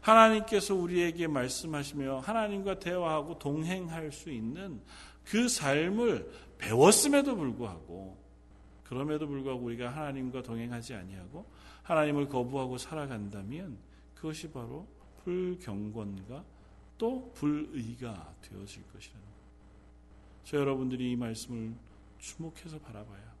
[0.00, 4.80] 하나님께서 우리에게 말씀하시며 하나님과 대화하고 동행할 수 있는
[5.24, 8.16] 그 삶을 배웠음에도 불구하고
[8.84, 11.46] 그럼에도 불구하고 우리가 하나님과 동행하지 아니하고
[11.82, 13.76] 하나님을 거부하고 살아간다면
[14.14, 14.86] 그것이 바로
[15.24, 16.44] 불경건과
[16.96, 19.32] 또 불의가 되어질 것이라는 것.
[20.44, 21.74] 저 여러분들이 이 말씀을
[22.18, 23.37] 주목해서 바라봐야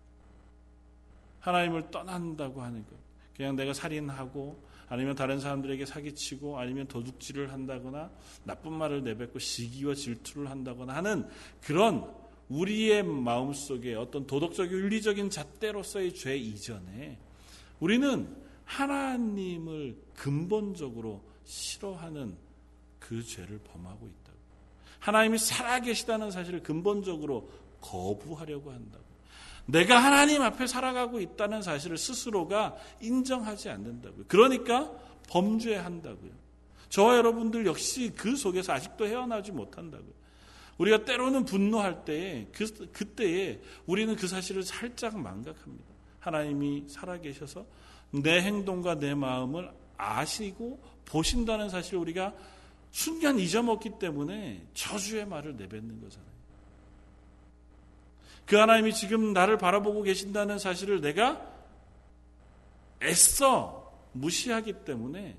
[1.40, 2.96] 하나님을 떠난다고 하는 것.
[3.36, 8.10] 그냥 내가 살인하고 아니면 다른 사람들에게 사기치고 아니면 도둑질을 한다거나
[8.44, 11.28] 나쁜 말을 내뱉고 시기와 질투를 한다거나 하는
[11.62, 12.10] 그런
[12.48, 17.18] 우리의 마음 속에 어떤 도덕적 윤리적인 잣대로서의 죄 이전에
[17.80, 22.36] 우리는 하나님을 근본적으로 싫어하는
[22.98, 24.38] 그 죄를 범하고 있다고.
[25.00, 27.48] 하나님이 살아계시다는 사실을 근본적으로
[27.80, 29.07] 거부하려고 한다고.
[29.68, 34.24] 내가 하나님 앞에 살아가고 있다는 사실을 스스로가 인정하지 않는다고요.
[34.26, 34.90] 그러니까
[35.28, 36.32] 범죄한다고요.
[36.88, 40.18] 저와 여러분들 역시 그 속에서 아직도 헤어나지 못한다고요.
[40.78, 45.84] 우리가 때로는 분노할 때에 그, 그때에 우리는 그 사실을 살짝 망각합니다.
[46.20, 47.66] 하나님이 살아계셔서
[48.22, 52.32] 내 행동과 내 마음을 아시고 보신다는 사실을 우리가
[52.90, 56.27] 순간 잊어먹기 때문에 저주의 말을 내뱉는 거잖아요.
[58.48, 61.46] 그 하나님이 지금 나를 바라보고 계신다는 사실을 내가
[63.02, 65.36] 애써 무시하기 때문에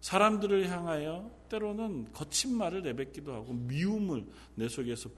[0.00, 5.10] 사람들을 향하여 때로는 거친 말을 내뱉기도 하고 미움을 내 속에서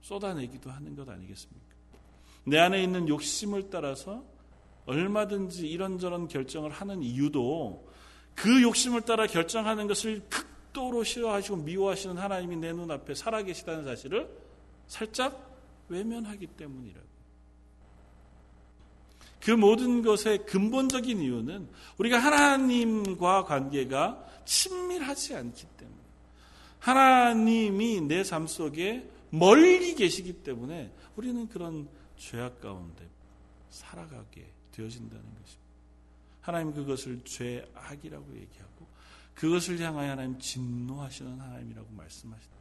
[0.00, 1.66] 쏟아내기도 하는 것 아니겠습니까?
[2.44, 4.24] 내 안에 있는 욕심을 따라서
[4.86, 7.88] 얼마든지 이런저런 결정을 하는 이유도
[8.34, 14.49] 그 욕심을 따라 결정하는 것을 극도로 싫어하시고 미워하시는 하나님이 내 눈앞에 살아계시다는 사실을
[14.90, 17.06] 살짝 외면하기 때문이라고.
[19.40, 25.98] 그 모든 것의 근본적인 이유는 우리가 하나님과 관계가 친밀하지 않기 때문에
[26.80, 33.08] 하나님이 내 삶 속에 멀리 계시기 때문에 우리는 그런 죄악 가운데
[33.70, 35.70] 살아가게 되어진다는 것입니다.
[36.40, 38.86] 하나님 그것을 죄악이라고 얘기하고
[39.34, 42.59] 그것을 향하여 하나님 진노하시는 하나님이라고 말씀하신다.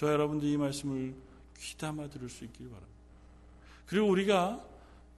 [0.00, 1.14] 저 여러분들 이 말씀을
[1.58, 2.94] 귀담아 들을 수 있길 바랍니다.
[3.84, 4.66] 그리고 우리가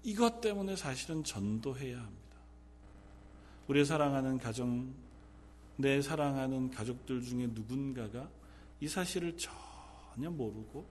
[0.03, 2.37] 이것 때문에 사실은 전도해야 합니다.
[3.69, 4.93] 우리의 사랑하는 가정,
[5.77, 8.29] 내 사랑하는 가족들 중에 누군가가
[8.81, 10.85] 이 사실을 전혀 모르고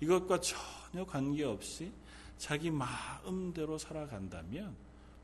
[0.00, 1.92] 이것과 전혀 관계없이
[2.38, 4.74] 자기 마음대로 살아간다면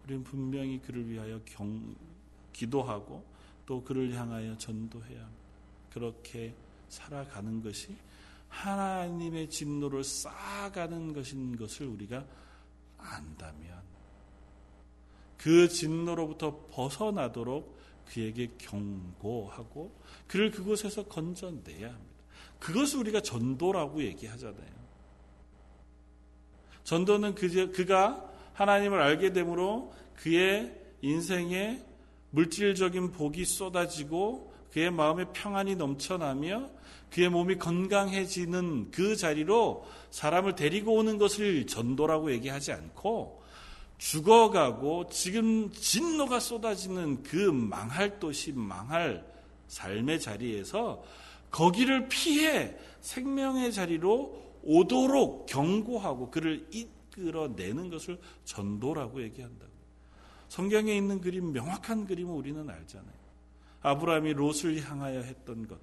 [0.04, 1.94] 우리는 분명히 그를 위하여 경,
[2.52, 3.24] 기도하고
[3.64, 5.42] 또 그를 향하여 전도해야 합니다.
[5.88, 6.54] 그렇게
[6.92, 7.96] 살아가는 것이
[8.48, 12.22] 하나님의 진노를 쌓아가는 것인 것을 우리가
[12.98, 13.82] 안다면
[15.38, 19.90] 그 진노로부터 벗어나도록 그에게 경고하고
[20.26, 22.12] 그를 그곳에서 건져내야 합니다.
[22.58, 24.82] 그것을 우리가 전도라고 얘기하잖아요.
[26.84, 31.82] 전도는 그가 하나님을 알게 되므로 그의 인생에
[32.30, 36.81] 물질적인 복이 쏟아지고 그의 마음에 평안이 넘쳐나며
[37.12, 43.42] 그의 몸이 건강해지는 그 자리로 사람을 데리고 오는 것을 전도라고 얘기하지 않고
[43.98, 49.24] 죽어가고 지금 진노가 쏟아지는 그 망할 도시, 망할
[49.68, 51.04] 삶의 자리에서
[51.50, 59.70] 거기를 피해 생명의 자리로 오도록 경고하고 그를 이끌어내는 것을 전도라고 얘기한다고.
[60.48, 63.22] 성경에 있는 그림, 명확한 그림을 우리는 알잖아요.
[63.82, 65.78] 아브라함이 롯을 향하여 했던 것.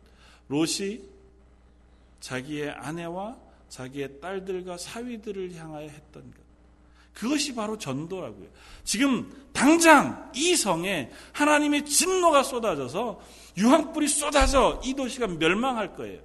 [0.48, 1.19] 롯이
[2.20, 3.38] 자기의 아내와
[3.70, 6.50] 자기의 딸들과 사위들을 향하여 했던 것.
[7.14, 8.48] 그것이 바로 전도라고요.
[8.84, 13.20] 지금 당장 이 성에 하나님의 진노가 쏟아져서
[13.58, 16.22] 유황불이 쏟아져 이 도시가 멸망할 거예요.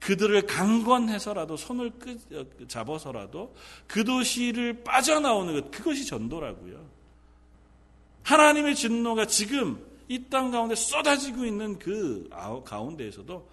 [0.00, 1.92] 그들을 강권해서라도 손을
[2.32, 3.54] 어, 잡아서라도
[3.86, 6.84] 그 도시를 빠져나오는 것 그것이 전도라고요.
[8.22, 12.28] 하나님의 진노가 지금 이 땅 가운데 쏟아지고 있는 그
[12.64, 13.48] 가운데에서도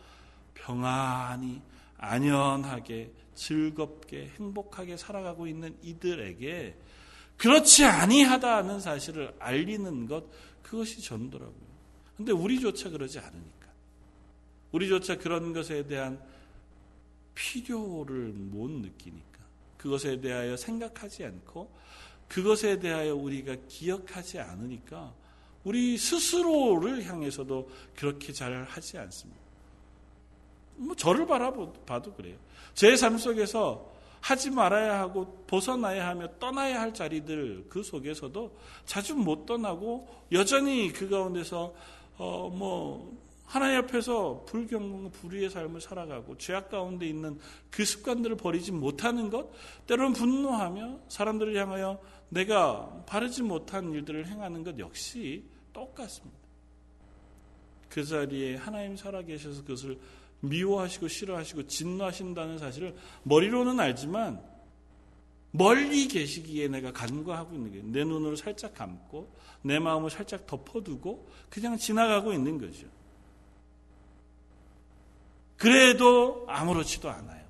[0.54, 1.62] 평안히
[1.98, 6.76] 안연하게 즐겁게 행복하게 살아가고 있는 이들에게
[7.38, 10.26] 그렇지 아니하다는 사실을 알리는 것
[10.62, 11.72] 그것이 전도라고요.
[12.16, 13.68] 근데 우리조차 그러지 않으니까.
[14.72, 16.22] 우리조차 그런 것에 대한
[17.34, 19.40] 필요를 못 느끼니까
[19.78, 21.72] 그것에 대하여 생각하지 않고
[22.28, 25.14] 그것에 대하여 우리가 기억하지 않으니까
[25.64, 29.41] 우리 스스로를 향해서도 그렇게 잘 하지 않습니다.
[30.82, 32.38] 뭐 저를 바라봐도 그래요.
[32.74, 33.90] 제 삶 속에서
[34.22, 41.10] 하지 말아야 하고 벗어나야 하며 떠나야 할 자리들 그 속에서도 자주 못 떠나고 여전히 그
[41.10, 41.74] 가운데서
[42.18, 43.20] 어 뭐
[43.52, 47.38] 하나님 앞에서 불경공 불의의 삶을 살아가고 죄악 가운데 있는
[47.70, 49.50] 그 습관들을 버리지 못하는 것,
[49.88, 56.40] 때로는 분노하며 사람들을 향하여 내가 바르지 못한 일들을 행하는 것 역시 똑같습니다.
[57.90, 60.00] 그 자리에 하나님 살아계셔서 그것을
[60.42, 64.44] 미워하시고 싫어하시고 진노하신다는 사실을 머리로는 알지만
[65.52, 67.86] 멀리 계시기에 내가 간과하고 있는 거예요.
[67.88, 72.88] 내 눈으로 살짝 감고 내 마음을 살짝 덮어두고 그냥 지나가고 있는 거죠.
[75.58, 77.46] 그래도 아무렇지도 않아요.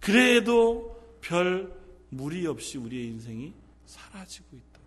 [0.00, 1.72] 그래도 별
[2.08, 3.54] 무리 없이 우리의 인생이
[3.86, 4.80] 사라지고 있다.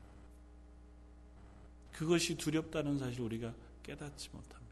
[1.93, 4.66] 그것이 두렵다는 사실 우리가 깨닫지 못합니다.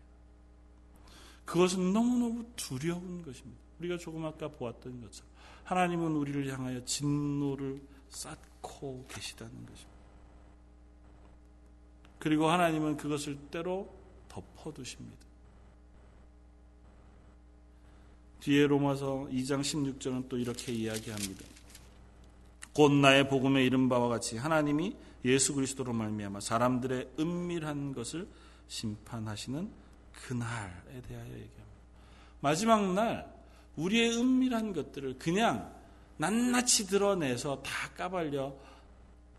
[1.46, 3.62] 그것은 너무너무 두려운 것입니다.
[3.80, 5.30] 우리가 조금 아까 보았던 것처럼
[5.64, 9.96] 하나님은 우리를 향하여 진노를 쌓고 계시다는 것입니다.
[12.20, 13.94] 그리고 하나님은 그것을 때로
[14.30, 15.26] 덮어두십니다.
[18.40, 21.46] 뒤에 로마서 2장 16절은 또 이렇게 이야기합니다.
[22.74, 28.28] 곧 나의 복음에 이른 바와 같이 하나님이 예수 그리스도로 말미암아 사람들의 은밀한 것을
[28.68, 29.85] 심판하시는
[30.24, 31.66] 그날에 대하여 얘기합니다.
[32.42, 33.34] 마지막 날
[33.76, 35.74] 우리의 은밀한 것들을 그냥
[36.18, 38.56] 낱낱이 드러내서 다 까발려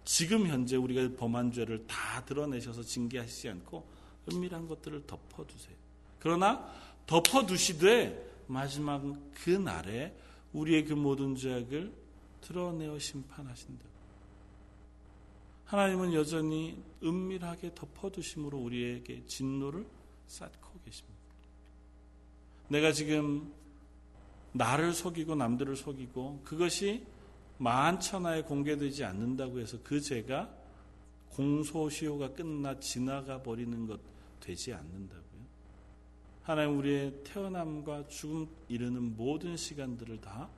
[0.05, 3.87] 지금 현재 우리가 범한 죄를 다 드러내셔서 징계하시지 않고
[4.31, 5.75] 은밀한 것들을 덮어두세요.
[6.19, 6.73] 그러나
[7.07, 9.03] 덮어두시되 마지막
[9.43, 10.15] 그 날에
[10.53, 11.93] 우리의 그 모든 죄악을
[12.41, 13.85] 드러내어 심판하신다.
[15.65, 19.85] 하나님은 여전히 은밀하게 덮어두심으로 우리에게 진노를
[20.29, 20.66] 쌓고.
[22.69, 23.53] 내가 지금
[24.53, 27.07] 나를 속이고 남들을 속이고 그것이
[27.59, 30.55] 만천하에 공개되지 않는다고 해서 그 죄가
[31.31, 34.01] 공소시효가 끝나 지나가 버리는 것
[34.41, 35.27] 되지 않는다고요.
[36.43, 40.49] 하나님 우리의 태어남과 죽음 이르는 모든 시간들을 다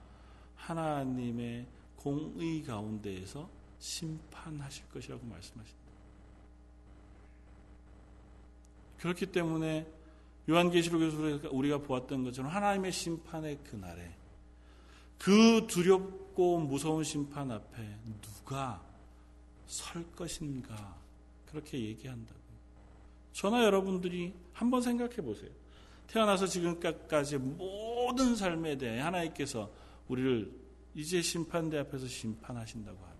[0.56, 3.48] 하나님의 공의 가운데에서
[3.78, 5.78] 심판하실 것이라고 말씀하신다.
[8.98, 9.86] 그렇기 때문에
[10.48, 14.10] 요한계시록에서 우리가 보았던 것처럼 하나님의 심판의 그날에
[15.18, 18.82] 그 두렵고 무서운 심판 앞에 누가
[19.66, 20.96] 설 것인가
[21.46, 22.38] 그렇게 얘기한다고.
[23.32, 25.50] 저나 여러분들이 한번 생각해 보세요.
[26.08, 29.70] 태어나서 지금까지 모든 삶에 대해 하나님께서
[30.08, 30.50] 우리를
[30.94, 33.18] 이제 심판대 앞에서 심판하신다고 하면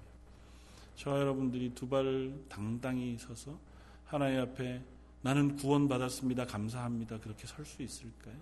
[0.97, 3.59] 저와 여러분들이 두 발을 당당히 서서
[4.07, 4.83] 하나님 앞에
[5.23, 6.47] 나는 구원받았습니다.
[6.47, 7.19] 감사합니다.
[7.19, 8.37] 그렇게 설 수 있을까요?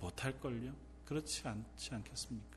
[0.00, 0.72] 못할걸요?
[1.04, 2.56] 그렇지 않지 않겠습니까?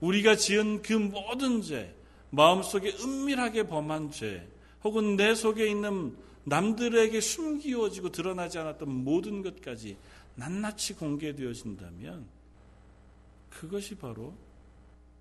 [0.00, 1.94] 우리가 지은 그 모든 죄,
[2.30, 4.48] 마음속에 은밀하게 범한 죄,
[4.84, 9.96] 혹은 내 속에 있는 남들에게 숨기워지고 드러나지 않았던 모든 것까지
[10.36, 12.26] 낱낱이 공개되어진다면
[13.50, 14.34] 그것이 바로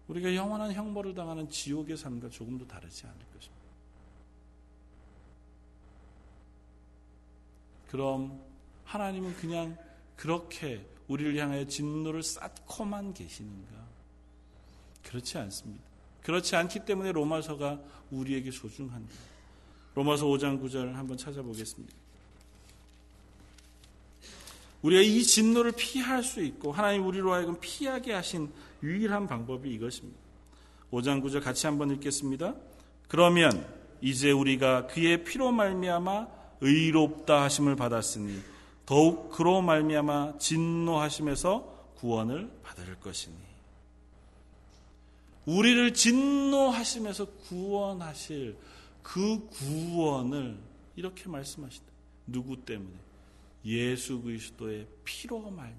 [0.07, 3.54] 우리가 영원한 형벌을 당하는 지옥의 삶과 조금도 다르지 않을 것입니다.
[7.89, 8.41] 그럼
[8.83, 9.77] 하나님은 그냥
[10.15, 13.85] 그렇게 우리를 향하여 진노를 쌓고만 계시는가?
[15.03, 15.83] 그렇지 않습니다.
[16.23, 17.79] 그렇지 않기 때문에 로마서가
[18.11, 19.11] 우리에게 소중한 것.
[19.93, 21.93] 로마서 5장 9절 한번 찾아보겠습니다.
[24.81, 28.51] 우리가 이 진노를 피할 수 있고 하나님 우리로 하여금 피하게 하신
[28.83, 30.19] 유일한 방법이 이것입니다.
[30.91, 32.55] 5장 9절 같이 한번 읽겠습니다.
[33.07, 33.65] 그러면
[34.01, 36.27] 이제 우리가 그의 피로 말미암아
[36.61, 38.39] 의롭다 하심을 받았으니
[38.85, 43.35] 더욱 그로 말미암아 진노하심에서 구원을 받을 것이니
[45.45, 48.57] 우리를 진노하심에서 구원하실
[49.01, 50.57] 그 구원을
[50.95, 51.85] 이렇게 말씀하신다.
[52.27, 52.95] 누구 때문에?
[53.65, 55.75] 예수 그리스도의 피로 말미암아.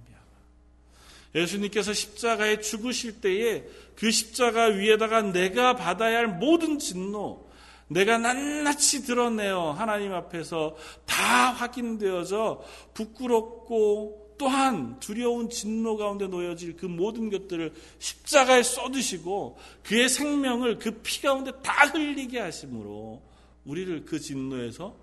[1.35, 3.65] 예수님께서 십자가에 죽으실 때에
[3.97, 7.46] 그 십자가 위에다가 내가 받아야 할 모든 진노,
[7.89, 12.63] 내가 낱낱이 드러내어 하나님 앞에서 다 확인되어져
[12.95, 21.23] 부끄럽고 또한 두려운 진노 가운데 놓여질 그 모든 것들을 십자가에 쏟으시고 그의 생명을 그 피
[21.23, 23.23] 가운데 다 흘리게 하심으로
[23.65, 24.95] 우리를 그 진노에서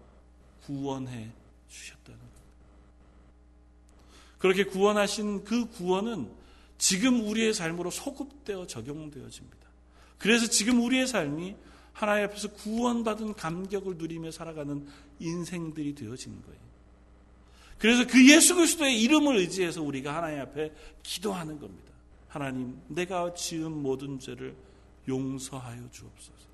[0.65, 1.31] 구원해
[1.69, 2.41] 주셨다는 겁니다.
[4.37, 6.29] 그렇게 구원하신 그 구원은
[6.77, 9.67] 지금 우리의 삶으로 소급되어 적용되어집니다.
[10.17, 11.55] 그래서 지금 우리의 삶이
[11.93, 14.85] 하나님 앞에서 구원받은 감격을 누리며 살아가는
[15.19, 16.59] 인생들이 되어진 거예요.
[17.77, 20.71] 그래서 그 예수 그리스도의 이름을 의지해서 우리가 하나님 앞에
[21.03, 21.91] 기도하는 겁니다.
[22.27, 24.55] 하나님, 내가 지은 모든 죄를
[25.07, 26.52] 용서하여 주옵소서.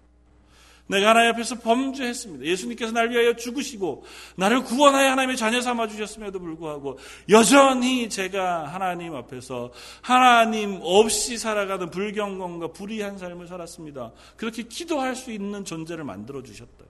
[0.89, 2.45] 내가 하나님 앞에서 범죄했습니다.
[2.45, 4.03] 예수님께서 날 위하여 죽으시고
[4.35, 6.97] 나를 구원하여 하나님의 자녀 삼아 주셨음에도 불구하고
[7.29, 9.71] 여전히 제가 하나님 앞에서
[10.01, 14.13] 하나님 없이 살아가는 불경건과 불의한 삶을 살았습니다.
[14.35, 16.85] 그렇게 기도할 수 있는 존재를 만들어 주셨다.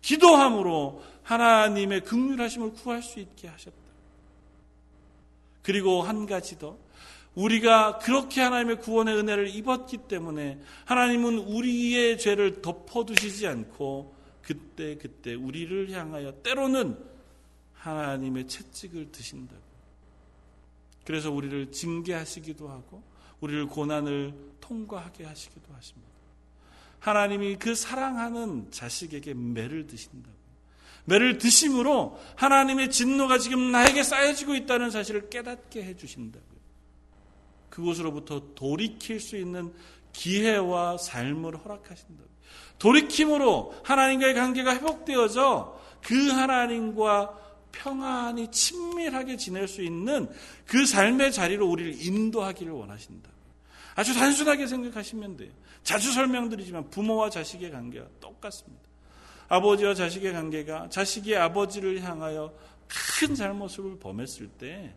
[0.00, 3.76] 기도함으로 하나님의 극률하심을 구할 수 있게 하셨다.
[5.60, 6.78] 그리고 한 가지 더
[7.36, 15.90] 우리가 그렇게 하나님의 구원의 은혜를 입었기 때문에 하나님은 우리의 죄를 덮어두시지 않고 그때 그때 우리를
[15.90, 16.98] 향하여 때로는
[17.74, 19.60] 하나님의 채찍을 드신다고.
[21.04, 23.02] 그래서 우리를 징계하시기도 하고
[23.40, 26.08] 우리를 고난을 통과하게 하시기도 하십니다.
[26.98, 30.34] 하나님이 그 사랑하는 자식에게 매를 드신다고.
[31.04, 36.45] 매를 드심으로 하나님의 진노가 지금 나에게 쌓여지고 있다는 사실을 깨닫게 해주신다고.
[37.76, 39.72] 그곳으로부터 돌이킬 수 있는
[40.14, 42.24] 기회와 삶을 허락하신다.
[42.78, 47.38] 돌이킴으로 하나님과의 관계가 회복되어져 그 하나님과
[47.72, 50.30] 평안히 친밀하게 지낼 수 있는
[50.64, 53.28] 그 삶의 자리로 우리를 인도하기를 원하신다.
[53.94, 55.52] 아주 단순하게 생각하시면 돼요.
[55.82, 58.84] 자주 설명드리지만 부모와 자식의 관계가 똑같습니다.
[59.48, 62.54] 아버지와 자식의 관계가 자식이 아버지를 향하여
[62.88, 64.94] 큰 잘못을 범했을 때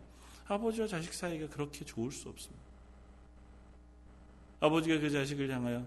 [0.48, 2.59] 아버지와 자식 사이가 그렇게 좋을 수 없습니다.
[4.60, 5.86] 아버지가 그 자식을 향하여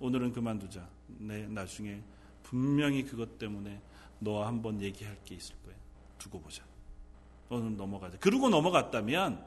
[0.00, 0.88] 오늘은 그만두자.
[1.18, 2.00] 내 나중에
[2.42, 3.80] 분명히 그것 때문에
[4.20, 5.74] 너와 한번 얘기할 게 있을 거야.
[6.18, 6.62] 두고 보자.
[7.50, 8.18] 오늘 넘어가자.
[8.18, 9.44] 그러고 넘어갔다면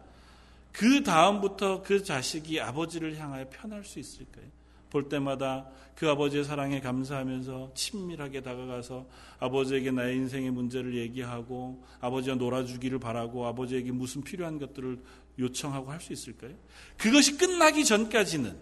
[0.72, 4.46] 그 다음부터 그 자식이 아버지를 향하여 편할 수 있을까요?
[4.90, 9.06] 볼 때마다 그 아버지의 사랑에 감사하면서 친밀하게 다가가서
[9.40, 15.00] 아버지에게 나의 인생의 문제를 얘기하고 아버지와 놀아주기를 바라고 아버지에게 무슨 필요한 것들을
[15.40, 16.52] 요청하고 할 수 있을까요?
[16.98, 18.58] 그것이 끝나기 전까지는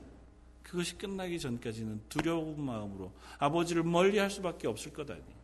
[0.63, 5.39] 그것이 끝나기 전까지는 두려운 마음으로 아버지를 멀리 할 수밖에 없을 것 아니에요.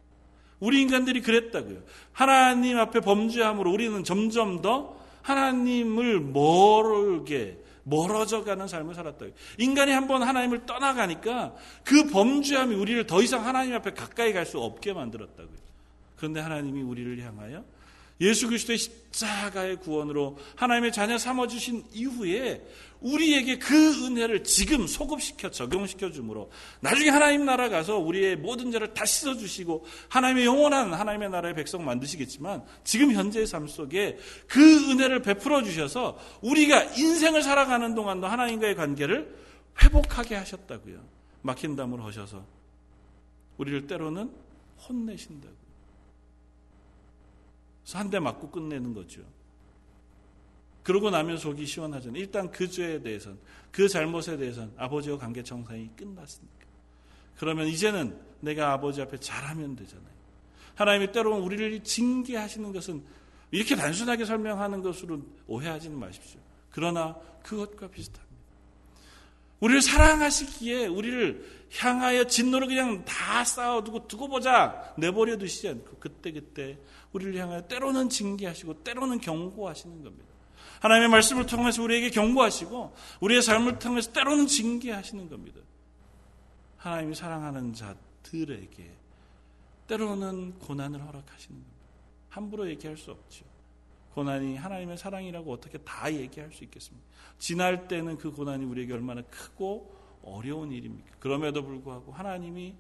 [0.60, 1.82] 우리 인간들이 그랬다고요.
[2.12, 9.26] 하나님 앞에 범죄함으로 우리는 점점 더 하나님을 멀게 멀어져 가는 삶을 살았다.
[9.60, 14.94] 인간이 한번 하나님을 떠나가니까 그 범죄함이 우리를 더 이상 하나님 앞에 가까이 갈 수 없게
[14.94, 15.66] 만들었다고요.
[16.16, 17.64] 그런데 하나님이 우리를 향하여
[18.22, 22.66] 예수 그리스도의 십자가의 구원으로 하나님의 자녀 삼아 주신 이후에
[23.02, 26.50] 우리에게 그 은혜를 지금 소급시켜 적용시켜 주므로
[26.80, 31.84] 나중에 하나님 나라 가서 우리의 모든 죄를 다 씻어 주시고 하나님의 영원한 하나님의 나라의 백성
[31.84, 39.36] 만드시겠지만 지금 현재의 삶 속에 그 은혜를 베풀어 주셔서 우리가 인생을 살아가는 동안도 하나님과의 관계를
[39.84, 41.04] 회복하게 하셨다고요.
[41.42, 42.46] 막힌 담을 하셔서
[43.58, 44.32] 우리를 때로는
[44.88, 45.65] 혼내신다고.
[47.94, 49.22] 한 대 맞고 끝내는 거죠.
[50.84, 52.20] 그러고 나면 속이 시원하잖아요.
[52.20, 53.38] 일단 그 죄에 대해서는,
[53.72, 56.66] 그 잘못에 대해서는 아버지와 관계 청산이 끝났으니까.
[57.38, 60.16] 그러면 이제는 내가 아버지 앞에 잘하면 되잖아요.
[60.76, 63.04] 하나님이 때로는 우리를 징계하시는 것은
[63.52, 66.40] 이렇게 단순하게 설명하는 것으로 오해하지는 마십시오.
[66.70, 68.26] 그러나 그것과 비슷합니다.
[69.62, 76.78] 우리를 사랑하시기에 우리를 향하여 진노를 그냥 다 쌓아두고 두고 보자 내버려 두시지 않고 그때그때
[77.16, 80.26] 우리를 향하여 때로는 징계하시고 때로는 경고하시는 겁니다.
[80.82, 85.62] 하나님의 말씀을 통해서 우리에게 경고하시고 우리의 삶을 통해서 때로는 징계하시는 겁니다.
[86.78, 88.92] 하나님이 사랑하는 자들에게
[89.88, 91.76] 때로는 고난을 허락하시는 겁니다.
[92.30, 93.46] 함부로 얘기할 수 없죠.
[94.14, 97.06] 고난이 하나님의 사랑이라고 어떻게 다 얘기할 수 있겠습니까?
[97.40, 101.16] 지날 때는 그 고난이 우리에게 얼마나 크고 어려운 일입니까?
[101.20, 102.76] 그럼에도 불구하고 하나님이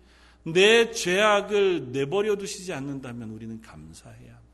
[0.45, 4.45] 내 죄악을 내버려 두시지 않는다면 우리는 감사해야 합니다.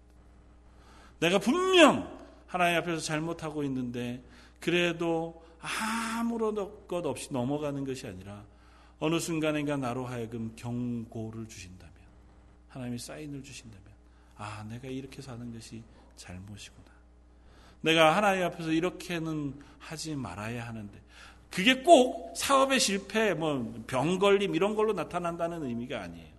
[1.19, 4.23] 내가 분명 하나님 앞에서 잘못하고 있는데
[4.59, 6.55] 그래도 아무런
[6.87, 8.43] 것 없이 넘어가는 것이 아니라
[8.99, 11.93] 어느 순간인가 나로 하여금 경고를 주신다면
[12.69, 13.85] 하나님이 사인을 주신다면
[14.37, 15.83] 아 내가 이렇게 사는 것이
[16.15, 16.89] 잘못이구나.
[17.81, 21.01] 내가 하나님 앞에서 이렇게는 하지 말아야 하는데
[21.51, 26.31] 그게 꼭 사업의 실패, 뭐 병 걸림 이런 걸로 나타난다는 의미가 아니에요.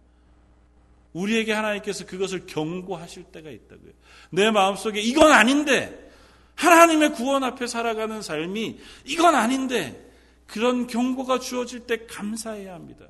[1.12, 3.92] 우리에게 하나님께서 그것을 경고하실 때가 있다고요.
[4.30, 6.10] 내 마음속에 이건 아닌데
[6.54, 10.10] 하나님의 구원 앞에 살아가는 삶이 이건 아닌데
[10.46, 13.06] 그런 경고가 주어질 때 감사해야 합니다.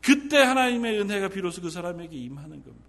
[0.00, 2.88] 그때 하나님의 은혜가 비로소 그 사람에게 임하는 겁니다.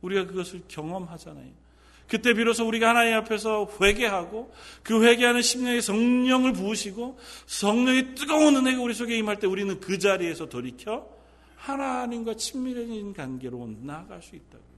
[0.00, 1.63] 우리가 그것을 경험하잖아요.
[2.08, 4.52] 그때 비로소 우리가 하나님 앞에서 회개하고
[4.82, 10.48] 그 회개하는 심령에 성령을 부으시고 성령의 뜨거운 은혜가 우리 속에 임할 때 우리는 그 자리에서
[10.48, 11.08] 돌이켜
[11.56, 14.74] 하나님과 친밀해진 관계로 나아갈 수 있다고요.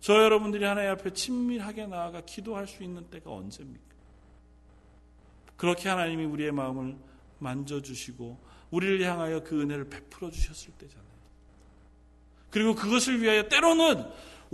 [0.00, 3.94] 저 여러분들이 하나님 앞에 친밀하게 나아가 기도할 수 있는 때가 언제입니까?
[5.56, 6.96] 그렇게 하나님이 우리의 마음을
[7.38, 8.38] 만져주시고
[8.70, 11.04] 우리를 향하여 그 은혜를 베풀어 주셨을 때잖아요.
[12.50, 14.04] 그리고 그것을 위하여 때로는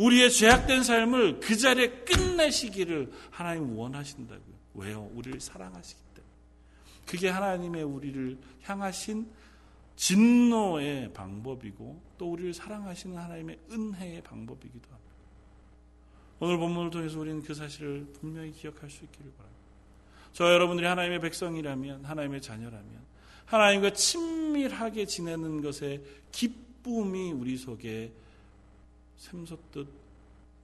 [0.01, 4.55] 우리의 죄악된 삶을 그 자리에 끝내시기를 하나님 원하신다고요.
[4.74, 5.11] 왜요?
[5.12, 6.32] 우리를 사랑하시기 때문에.
[7.07, 9.28] 그게 하나님의 우리를 향하신
[9.96, 15.11] 진노의 방법이고 또 우리를 사랑하시는 하나님의 은혜의 방법이기도 합니다.
[16.38, 19.61] 오늘 본문을 통해서 우리는 그 사실을 분명히 기억할 수 있기를 바랍니다.
[20.32, 23.11] 저 여러분들이 하나님의 백성이라면 하나님의 자녀라면
[23.44, 28.12] 하나님과 친밀하게 지내는 것에 기쁨이 우리 속에
[29.21, 29.87] 샘솟듯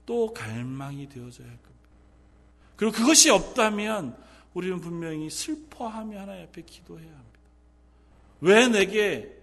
[0.05, 1.89] 또 갈망이 되어져야 할 겁니다.
[2.75, 4.17] 그리고 그것이 없다면
[4.53, 7.39] 우리는 분명히 슬퍼하며 하나님 앞에 기도해야 합니다.
[8.41, 9.35] 왜 내게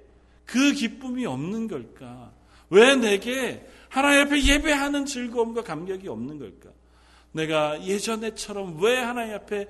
[0.45, 2.33] 그 기쁨이 없는 걸까?
[2.71, 6.71] 왜 내게 하나님 앞에 예배하는 즐거움과 감격이 없는 걸까?
[7.33, 9.69] 내가 예전에처럼 왜 하나님 앞에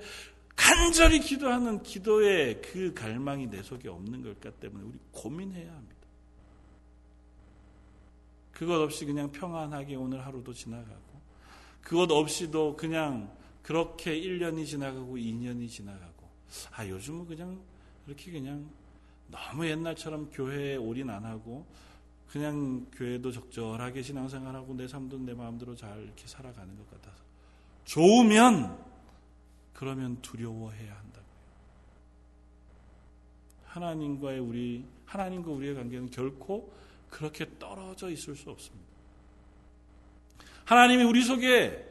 [0.55, 5.94] 간절히 기도하는 기도의 그 갈망이 내 속에 없는 걸까 때문에 우리 고민해야 합니다.
[8.55, 11.03] 그것 없이 그냥 평안하게 오늘 하루도 지나가고
[11.81, 16.29] 그것 없이도 그냥 그렇게 1년이 지나가고 2년이 지나가고
[16.71, 17.61] 아 요즘은 그냥
[18.07, 18.69] 이렇게 그냥
[19.27, 21.65] 너무 옛날처럼 교회에 올인 안 하고
[22.29, 27.23] 그냥 교회도 적절하게 신앙생활하고 내 삶도 내 마음대로 잘 이렇게 살아가는 것 같아서
[27.83, 28.79] 좋으면
[29.73, 31.25] 그러면 두려워해야 한다고요.
[33.65, 36.73] 하나님과의 우리 하나님과 우리의 관계는 결코
[37.09, 38.85] 그렇게 떨어져 있을 수 없습니다.
[40.65, 41.85] 하나님이 우리 속에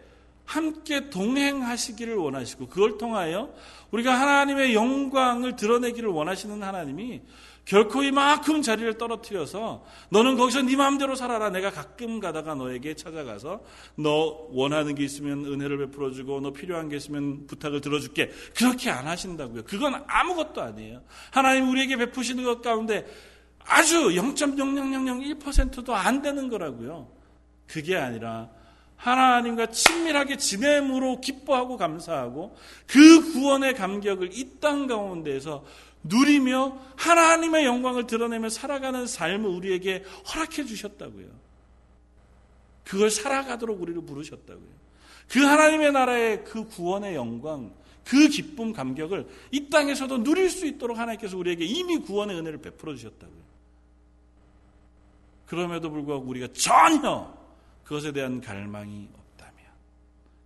[0.44, 3.54] 함께 동행하시기를 원하시고 그걸 통하여
[3.90, 7.22] 우리가 하나님의 영광을 드러내기를 원하시는 하나님이
[7.64, 11.48] 결코 이만큼 자리를 떨어뜨려서 너는 거기서 네 마음대로 살아라.
[11.48, 13.62] 내가 가끔 가다가 너에게 찾아가서
[13.96, 18.30] 너 원하는 게 있으면 은혜를 베풀어 주고 너 필요한 게 있으면 부탁을 들어 줄게.
[18.54, 19.62] 그렇게 안 하신다고요.
[19.64, 21.00] 그건 아무것도 아니에요.
[21.30, 23.06] 하나님 우리에게 베푸시는 것 가운데
[23.66, 27.08] 아주 0.0001%도 안 되는 거라고요.
[27.66, 28.50] 그게 아니라
[28.96, 32.56] 하나님과 친밀하게 지냄으로 기뻐하고 감사하고
[32.86, 35.64] 그 구원의 감격을 이 땅 가운데에서
[36.04, 41.26] 누리며 하나님의 영광을 드러내며 살아가는 삶을 우리에게 허락해 주셨다고요.
[42.84, 44.84] 그걸 살아가도록 우리를 부르셨다고요.
[45.28, 47.72] 그 하나님의 나라의 그 구원의 영광,
[48.04, 53.44] 그 기쁨, 감격을 이 땅에서도 누릴 수 있도록 하나님께서 우리에게 이미 구원의 은혜를 베풀어 주셨다고요.
[55.46, 57.32] 그럼에도 불구하고 우리가 전혀
[57.84, 59.64] 그것에 대한 갈망이 없다면,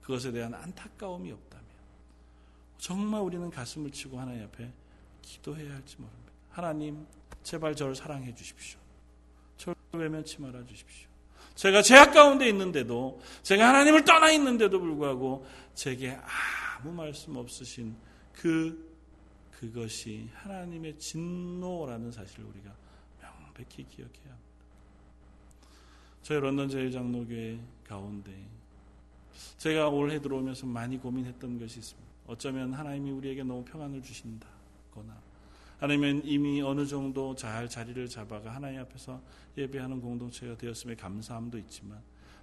[0.01, 1.67] 그것에 대한 안타까움이 없다면,
[2.79, 4.71] 정말 우리는 가슴을 치고 하나님 앞에
[5.23, 6.33] 기도해야 할지 모릅니다.
[6.51, 7.07] 하나님,
[7.43, 8.81] 제발 저를 사랑해 주십시오.
[9.57, 11.09] 저를 외면치 말아 주십시오.
[11.55, 16.19] 제가 죄악 가운데 있는데도, 제가 하나님을 떠나 있는데도 불구하고, 제게
[16.79, 17.97] 아무 말씀 없으신
[18.33, 18.89] 그,
[19.53, 22.75] 그것이 하나님의 진노라는 사실을 우리가
[23.21, 24.48] 명백히 기억해야 합니다.
[26.29, 28.31] 저희 런던 제일장로교회 가운데
[29.57, 32.11] 제가 올해 들어오면서 많이 고민했던 것이 있습니다.
[32.27, 35.23] 어쩌면 하나님이 우리에게 너무 평안을 주신다거나
[35.81, 39.23] 아니면 이미 어느 정도 잘 자리를 잡아가 하나님 앞에서
[39.57, 41.99] 예배하는 공동체가 되었음에 감사함도 있지만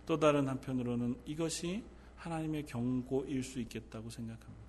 [0.08, 1.84] 또 다른 한편으로는 이것이
[2.16, 4.66] 하나님의 경고일 수 있겠다고 생각합니다.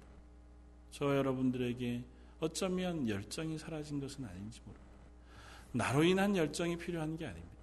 [0.91, 2.05] 저와 여러분들에게
[2.41, 4.93] 어쩌면 열정이 사라진 것은 아닌지 모릅니다.
[5.73, 7.56] 나로 인한 열정이 필요한 게 아닙니다.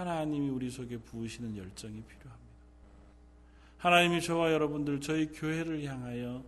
[0.00, 2.50] 하나님이 우리 속에 부으시는 열정이 필요합니다.
[3.76, 6.42] 하나님이 저와 여러분들 저희 교회를 향하여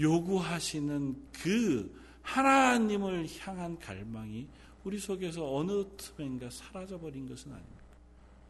[0.00, 4.48] 요구하시는 그 하나님을 향한 갈망이
[4.82, 7.84] 우리 속에서 어느 틈인가 사라져버린 것은 아닙니다.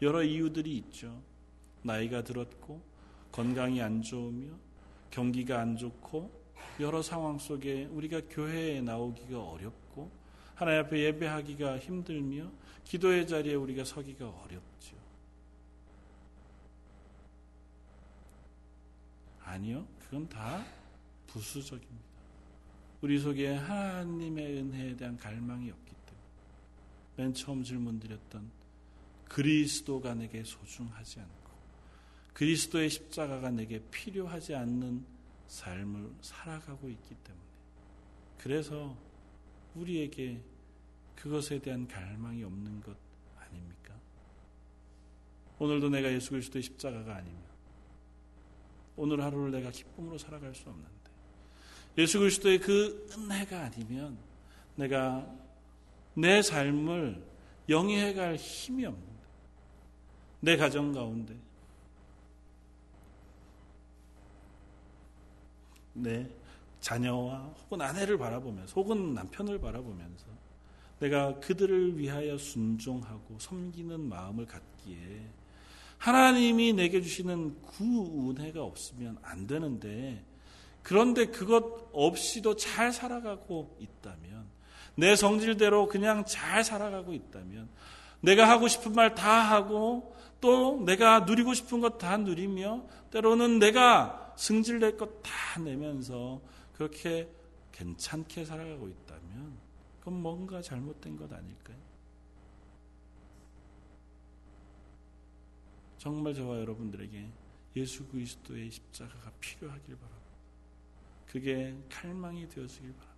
[0.01, 1.21] 여러 이유들이 있죠.
[1.83, 2.81] 나이가 들었고
[3.31, 4.53] 건강이 안 좋으며
[5.11, 6.31] 경기가 안 좋고
[6.81, 10.11] 여러 상황 속에 우리가 교회에 나오기가 어렵고
[10.55, 12.51] 하나님 앞에 예배하기가 힘들며
[12.85, 14.97] 기도의 자리에 우리가 서기가 어렵죠.
[19.43, 19.87] 아니요.
[20.01, 20.65] 그건 다
[21.27, 22.05] 부수적입니다.
[23.01, 26.23] 우리 속에 하나님의 은혜에 대한 갈망이 없기 때문에
[27.17, 28.51] 맨 처음 질문드렸던
[29.29, 31.51] 그리스도가 내게 소중하지 않고
[32.33, 35.05] 그리스도의 십자가가 내게 필요하지 않는
[35.49, 37.45] 삶을 살아가고 있기 때문에
[38.39, 38.97] 그래서
[39.75, 40.41] 우리에게
[41.17, 42.97] 그것에 대한 갈망이 없는 것
[43.39, 43.95] 아닙니까?
[45.59, 47.43] 오늘도 내가 예수 그리스도의 십자가가 아니면
[48.97, 50.91] 오늘 하루를 내가 기쁨으로 살아갈 수 없는데
[51.99, 54.19] 예수 그리스도의 그 은혜가 아니면
[54.77, 55.27] 내가
[56.15, 57.25] 내 삶을
[57.69, 59.15] 영위해 갈 힘이 없는데
[60.41, 61.37] 내 가정 가운데
[65.95, 66.29] 내
[66.85, 70.27] 자녀와 혹은 아내를 바라보면서 혹은 남편을 바라보면서
[71.01, 74.99] 내가 그들을 위하여 순종하고 섬기는 마음을 갖기에
[75.97, 80.23] 하나님이 내게 주시는 그 은혜가 없으면 안 되는데
[80.83, 84.45] 그런데 그것 없이도 잘 살아가고 있다면
[84.97, 87.67] 내 성질대로 그냥 잘 살아가고 있다면
[88.21, 94.35] 내가 하고 싶은 말 다 하고 또 내가 누리고 싶은 것 다 누리며 때로는 내가
[94.37, 96.43] 승질낼 것 다 내면서
[96.75, 97.29] 그렇게
[97.73, 99.57] 괜찮게 살아가고 있다면
[100.01, 101.77] 그건 뭔가 잘못된 것 아닐까요?
[105.99, 107.31] 정말 저와 여러분들에게
[107.77, 110.25] 예수 그리스도의 십자가가 필요하길 바랍니다.
[111.27, 113.15] 그게 칼망이 되어지길 바랍니다.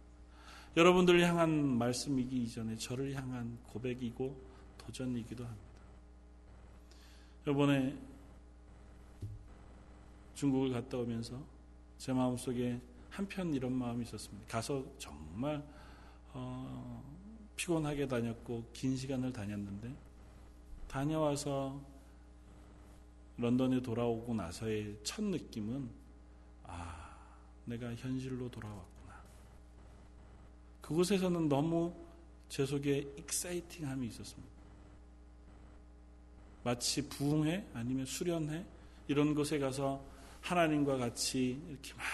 [0.76, 4.40] 여러분들을 향한 말씀이기 이전에 저를 향한 고백이고
[4.78, 5.66] 도전이기도 합니다.
[7.48, 7.98] 이번에
[10.34, 11.42] 중국을 갔다 오면서
[11.98, 12.80] 제 마음속에
[13.17, 14.47] 한편 이런 마음이 있었습니다.
[14.47, 15.67] 가서 정말
[16.35, 17.03] 어,
[17.57, 19.91] 피곤하게 다녔고 긴 시간을 다녔는데
[20.87, 21.81] 다녀와서
[23.39, 25.89] 런던에 돌아오고 나서의 첫 느낌은
[26.64, 27.17] 아
[27.64, 29.23] 내가 현실로 돌아왔구나.
[30.83, 31.95] 그곳에서는 너무
[32.51, 34.55] 제 속에 익사이팅함이 있었습니다.
[36.62, 38.67] 마치 부흥회 아니면 수련회
[39.09, 40.05] 이런 곳에 가서
[40.43, 42.05] 하나님과 같이 이렇게 막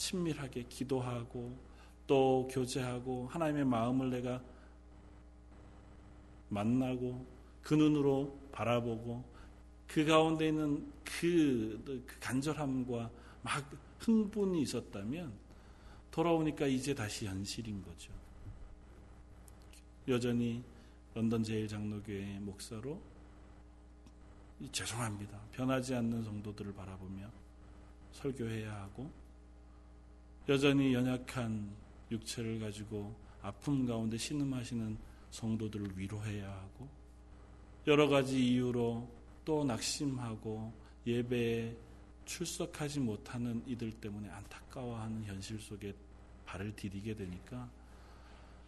[0.00, 1.54] 친밀하게 기도하고
[2.06, 4.42] 또 교제하고 하나님의 마음을 내가
[6.48, 7.26] 만나고
[7.62, 9.22] 그 눈으로 바라보고
[9.86, 13.10] 그 가운데 있는 그, 그 간절함과
[13.42, 15.32] 막 흥분이 있었다면
[16.10, 18.10] 돌아오니까 이제 다시 현실인 거죠.
[20.08, 20.64] 여전히
[21.14, 23.00] 런던 제일 장로교회 목사로
[24.72, 25.38] 죄송합니다.
[25.52, 27.30] 변하지 않는 성도들을 바라보며
[28.12, 29.10] 설교해야 하고
[30.48, 31.70] 여전히 연약한
[32.10, 34.98] 육체를 가지고 아픔 가운데 신음하시는
[35.30, 36.88] 성도들을 위로해야 하고
[37.86, 39.08] 여러 가지 이유로
[39.44, 40.72] 또 낙심하고
[41.06, 41.76] 예배에
[42.24, 45.94] 출석하지 못하는 이들 때문에 안타까워하는 현실 속에
[46.44, 47.68] 발을 디디게 되니까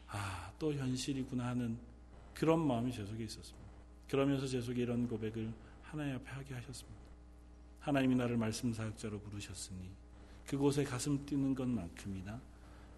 [0.08, 1.78] 아, 또 현실이구나 하는
[2.34, 3.70] 그런 마음이 제 속에 있었습니다.
[4.08, 5.52] 그러면서 제 속에 이런 고백을
[5.82, 7.00] 하나님 앞에 하게 하셨습니다.
[7.80, 9.90] 하나님이 나를 말씀 사역자로 부르셨으니
[10.46, 12.40] 그곳에 가슴 뛰는 것만큼이나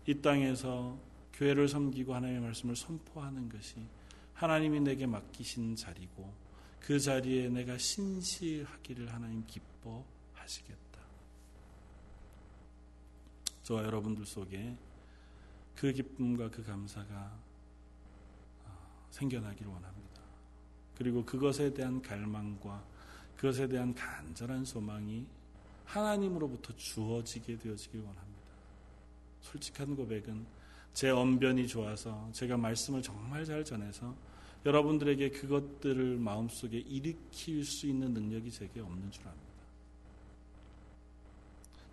[0.07, 0.99] 이 땅에서
[1.33, 3.77] 교회를 섬기고 하나님의 말씀을 선포하는 것이
[4.35, 6.33] 하나님이 내게 맡기신 자리고
[6.81, 10.85] 그 자리에 내가 신실하기를 하나님 기뻐하시겠다.
[13.63, 14.77] 저와 여러분들 속에
[15.75, 17.39] 그 기쁨과 그 감사가
[18.65, 20.21] 어, 생겨나기를 원합니다.
[20.97, 22.85] 그리고 그것에 대한 갈망과
[23.37, 25.27] 그것에 대한 간절한 소망이
[25.85, 28.25] 하나님으로부터 주어지게 되어지길 원합니다.
[29.41, 30.47] 솔직한 고백은
[30.93, 34.15] 제 언변이 좋아서 제가 말씀을 정말 잘 전해서
[34.65, 39.45] 여러분들에게 그것들을 마음속에 일으킬 수 있는 능력이 제게 없는 줄 압니다.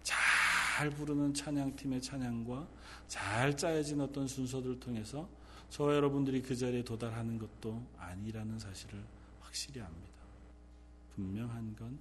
[0.04, 2.68] 잘 부르는 찬양팀의 찬양과
[3.08, 5.28] 잘 짜여진 어떤 순서들을 통해서
[5.70, 9.04] 저와 여러분들이 그 자리에 도달하는 것도 아니라는 사실을
[9.42, 10.12] 확실히 압니다.
[11.16, 12.00] 분명한 건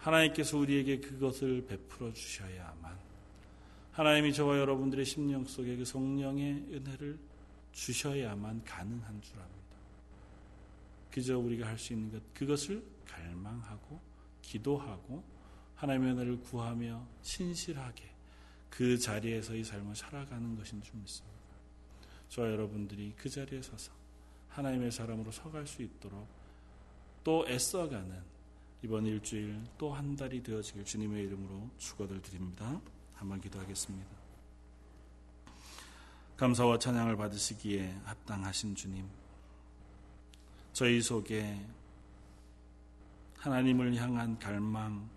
[0.00, 2.98] 하나님께서 우리에게 그것을 베풀어 주셔야만
[3.92, 7.18] 하나님이 저와 여러분들의 심령 속에 그 성령의 은혜를
[7.72, 9.60] 주셔야만 가능한 줄 압니다.
[11.10, 14.00] 그저 우리가 할 수 있는 것 그것을 갈망하고
[14.42, 15.22] 기도하고
[15.74, 18.10] 하나님의 은혜를 구하며 신실하게
[18.70, 21.40] 그 자리에서의 삶을 살아가는 것인 줄 믿습니다.
[22.28, 23.92] 저와 여러분들이 그 자리에 서서
[24.48, 26.26] 하나님의 사람으로 서갈 수 있도록
[27.24, 28.29] 또 애써가는
[28.82, 32.80] 이번 일주일 또 한 달이 되어지길 주님의 이름으로 축원을 드립니다.
[33.14, 34.08] 한번 기도하겠습니다.
[36.36, 39.06] 감사와 찬양을 받으시기에 합당하신 주님,
[40.72, 41.60] 저희 속에
[43.36, 45.08] 하나님을 향한 갈망,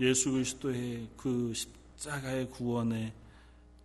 [0.00, 3.12] 예수 그리스도의 그 십자가의 구원의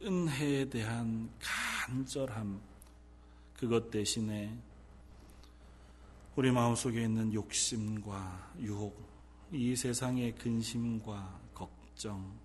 [0.02, 2.62] 은혜에 대한 간절함
[3.58, 4.58] 그것 대신에
[6.38, 9.06] 우리 마음속에 있는 욕심과 유혹,
[9.52, 12.40] 이 세상의 근심과 걱정,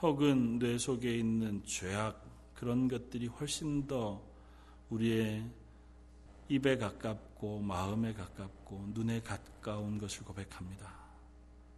[0.00, 2.24] 혹은 뇌 속에 있는 죄악
[2.54, 4.22] 그런 것들이 훨씬 더
[4.90, 5.50] 우리의
[6.48, 10.94] 입에 가깝고 마음에 가깝고 눈에 가까운 것을 고백합니다.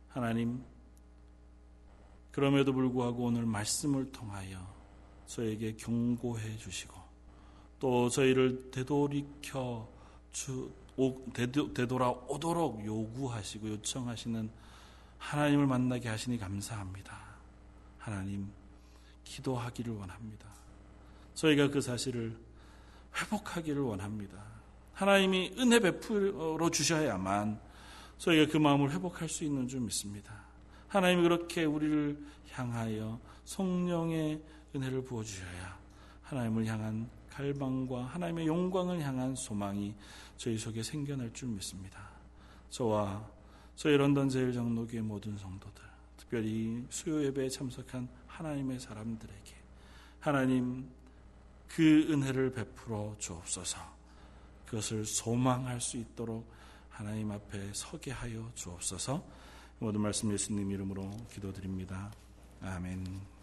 [0.08, 0.62] 하나님
[2.30, 4.58] 그럼에도 불구하고 오늘 말씀을 통하여
[5.24, 6.94] 저에게 경고해 주시고
[7.78, 9.88] 또 저희를 되돌이켜
[10.32, 10.70] 주,
[11.74, 14.50] 되돌아오도록 요구하시고 요청하시는
[15.18, 17.18] 하나님을 만나게 하시니 감사합니다.
[17.98, 18.50] 하나님,
[19.24, 20.48] 기도하기를 원합니다.
[21.34, 22.36] 저희가 그 사실을
[23.16, 24.42] 회복하기를 원합니다.
[24.94, 27.60] 하나님이 은혜 베풀어 주셔야만
[28.18, 30.32] 저희가 그 마음을 회복할 수 있는 줄 믿습니다.
[30.88, 32.18] 하나님이 그렇게 우리를
[32.52, 34.42] 향하여 성령의
[34.74, 35.78] 은혜를 부어주셔야
[36.22, 39.94] 하나님을 향한 갈망과 하나님의 영광을 향한 소망이
[40.36, 42.00] 저희 속에 생겨날 줄 믿습니다.
[42.70, 43.24] 저와
[43.76, 45.84] 저희 런던 제일 장로교의 모든 성도들,
[46.16, 49.54] 특별히 수요 예배에 참석한 하나님의 사람들에게
[50.18, 50.88] 하나님
[51.68, 53.78] 그 은혜를 베풀어 주옵소서.
[54.66, 56.44] 그것을 소망할 수 있도록
[56.90, 59.22] 하나님 앞에 서게 하여 주옵소서.
[59.78, 62.10] 모든 말씀 예수님 이름으로 기도드립니다.
[62.60, 63.37] 아멘.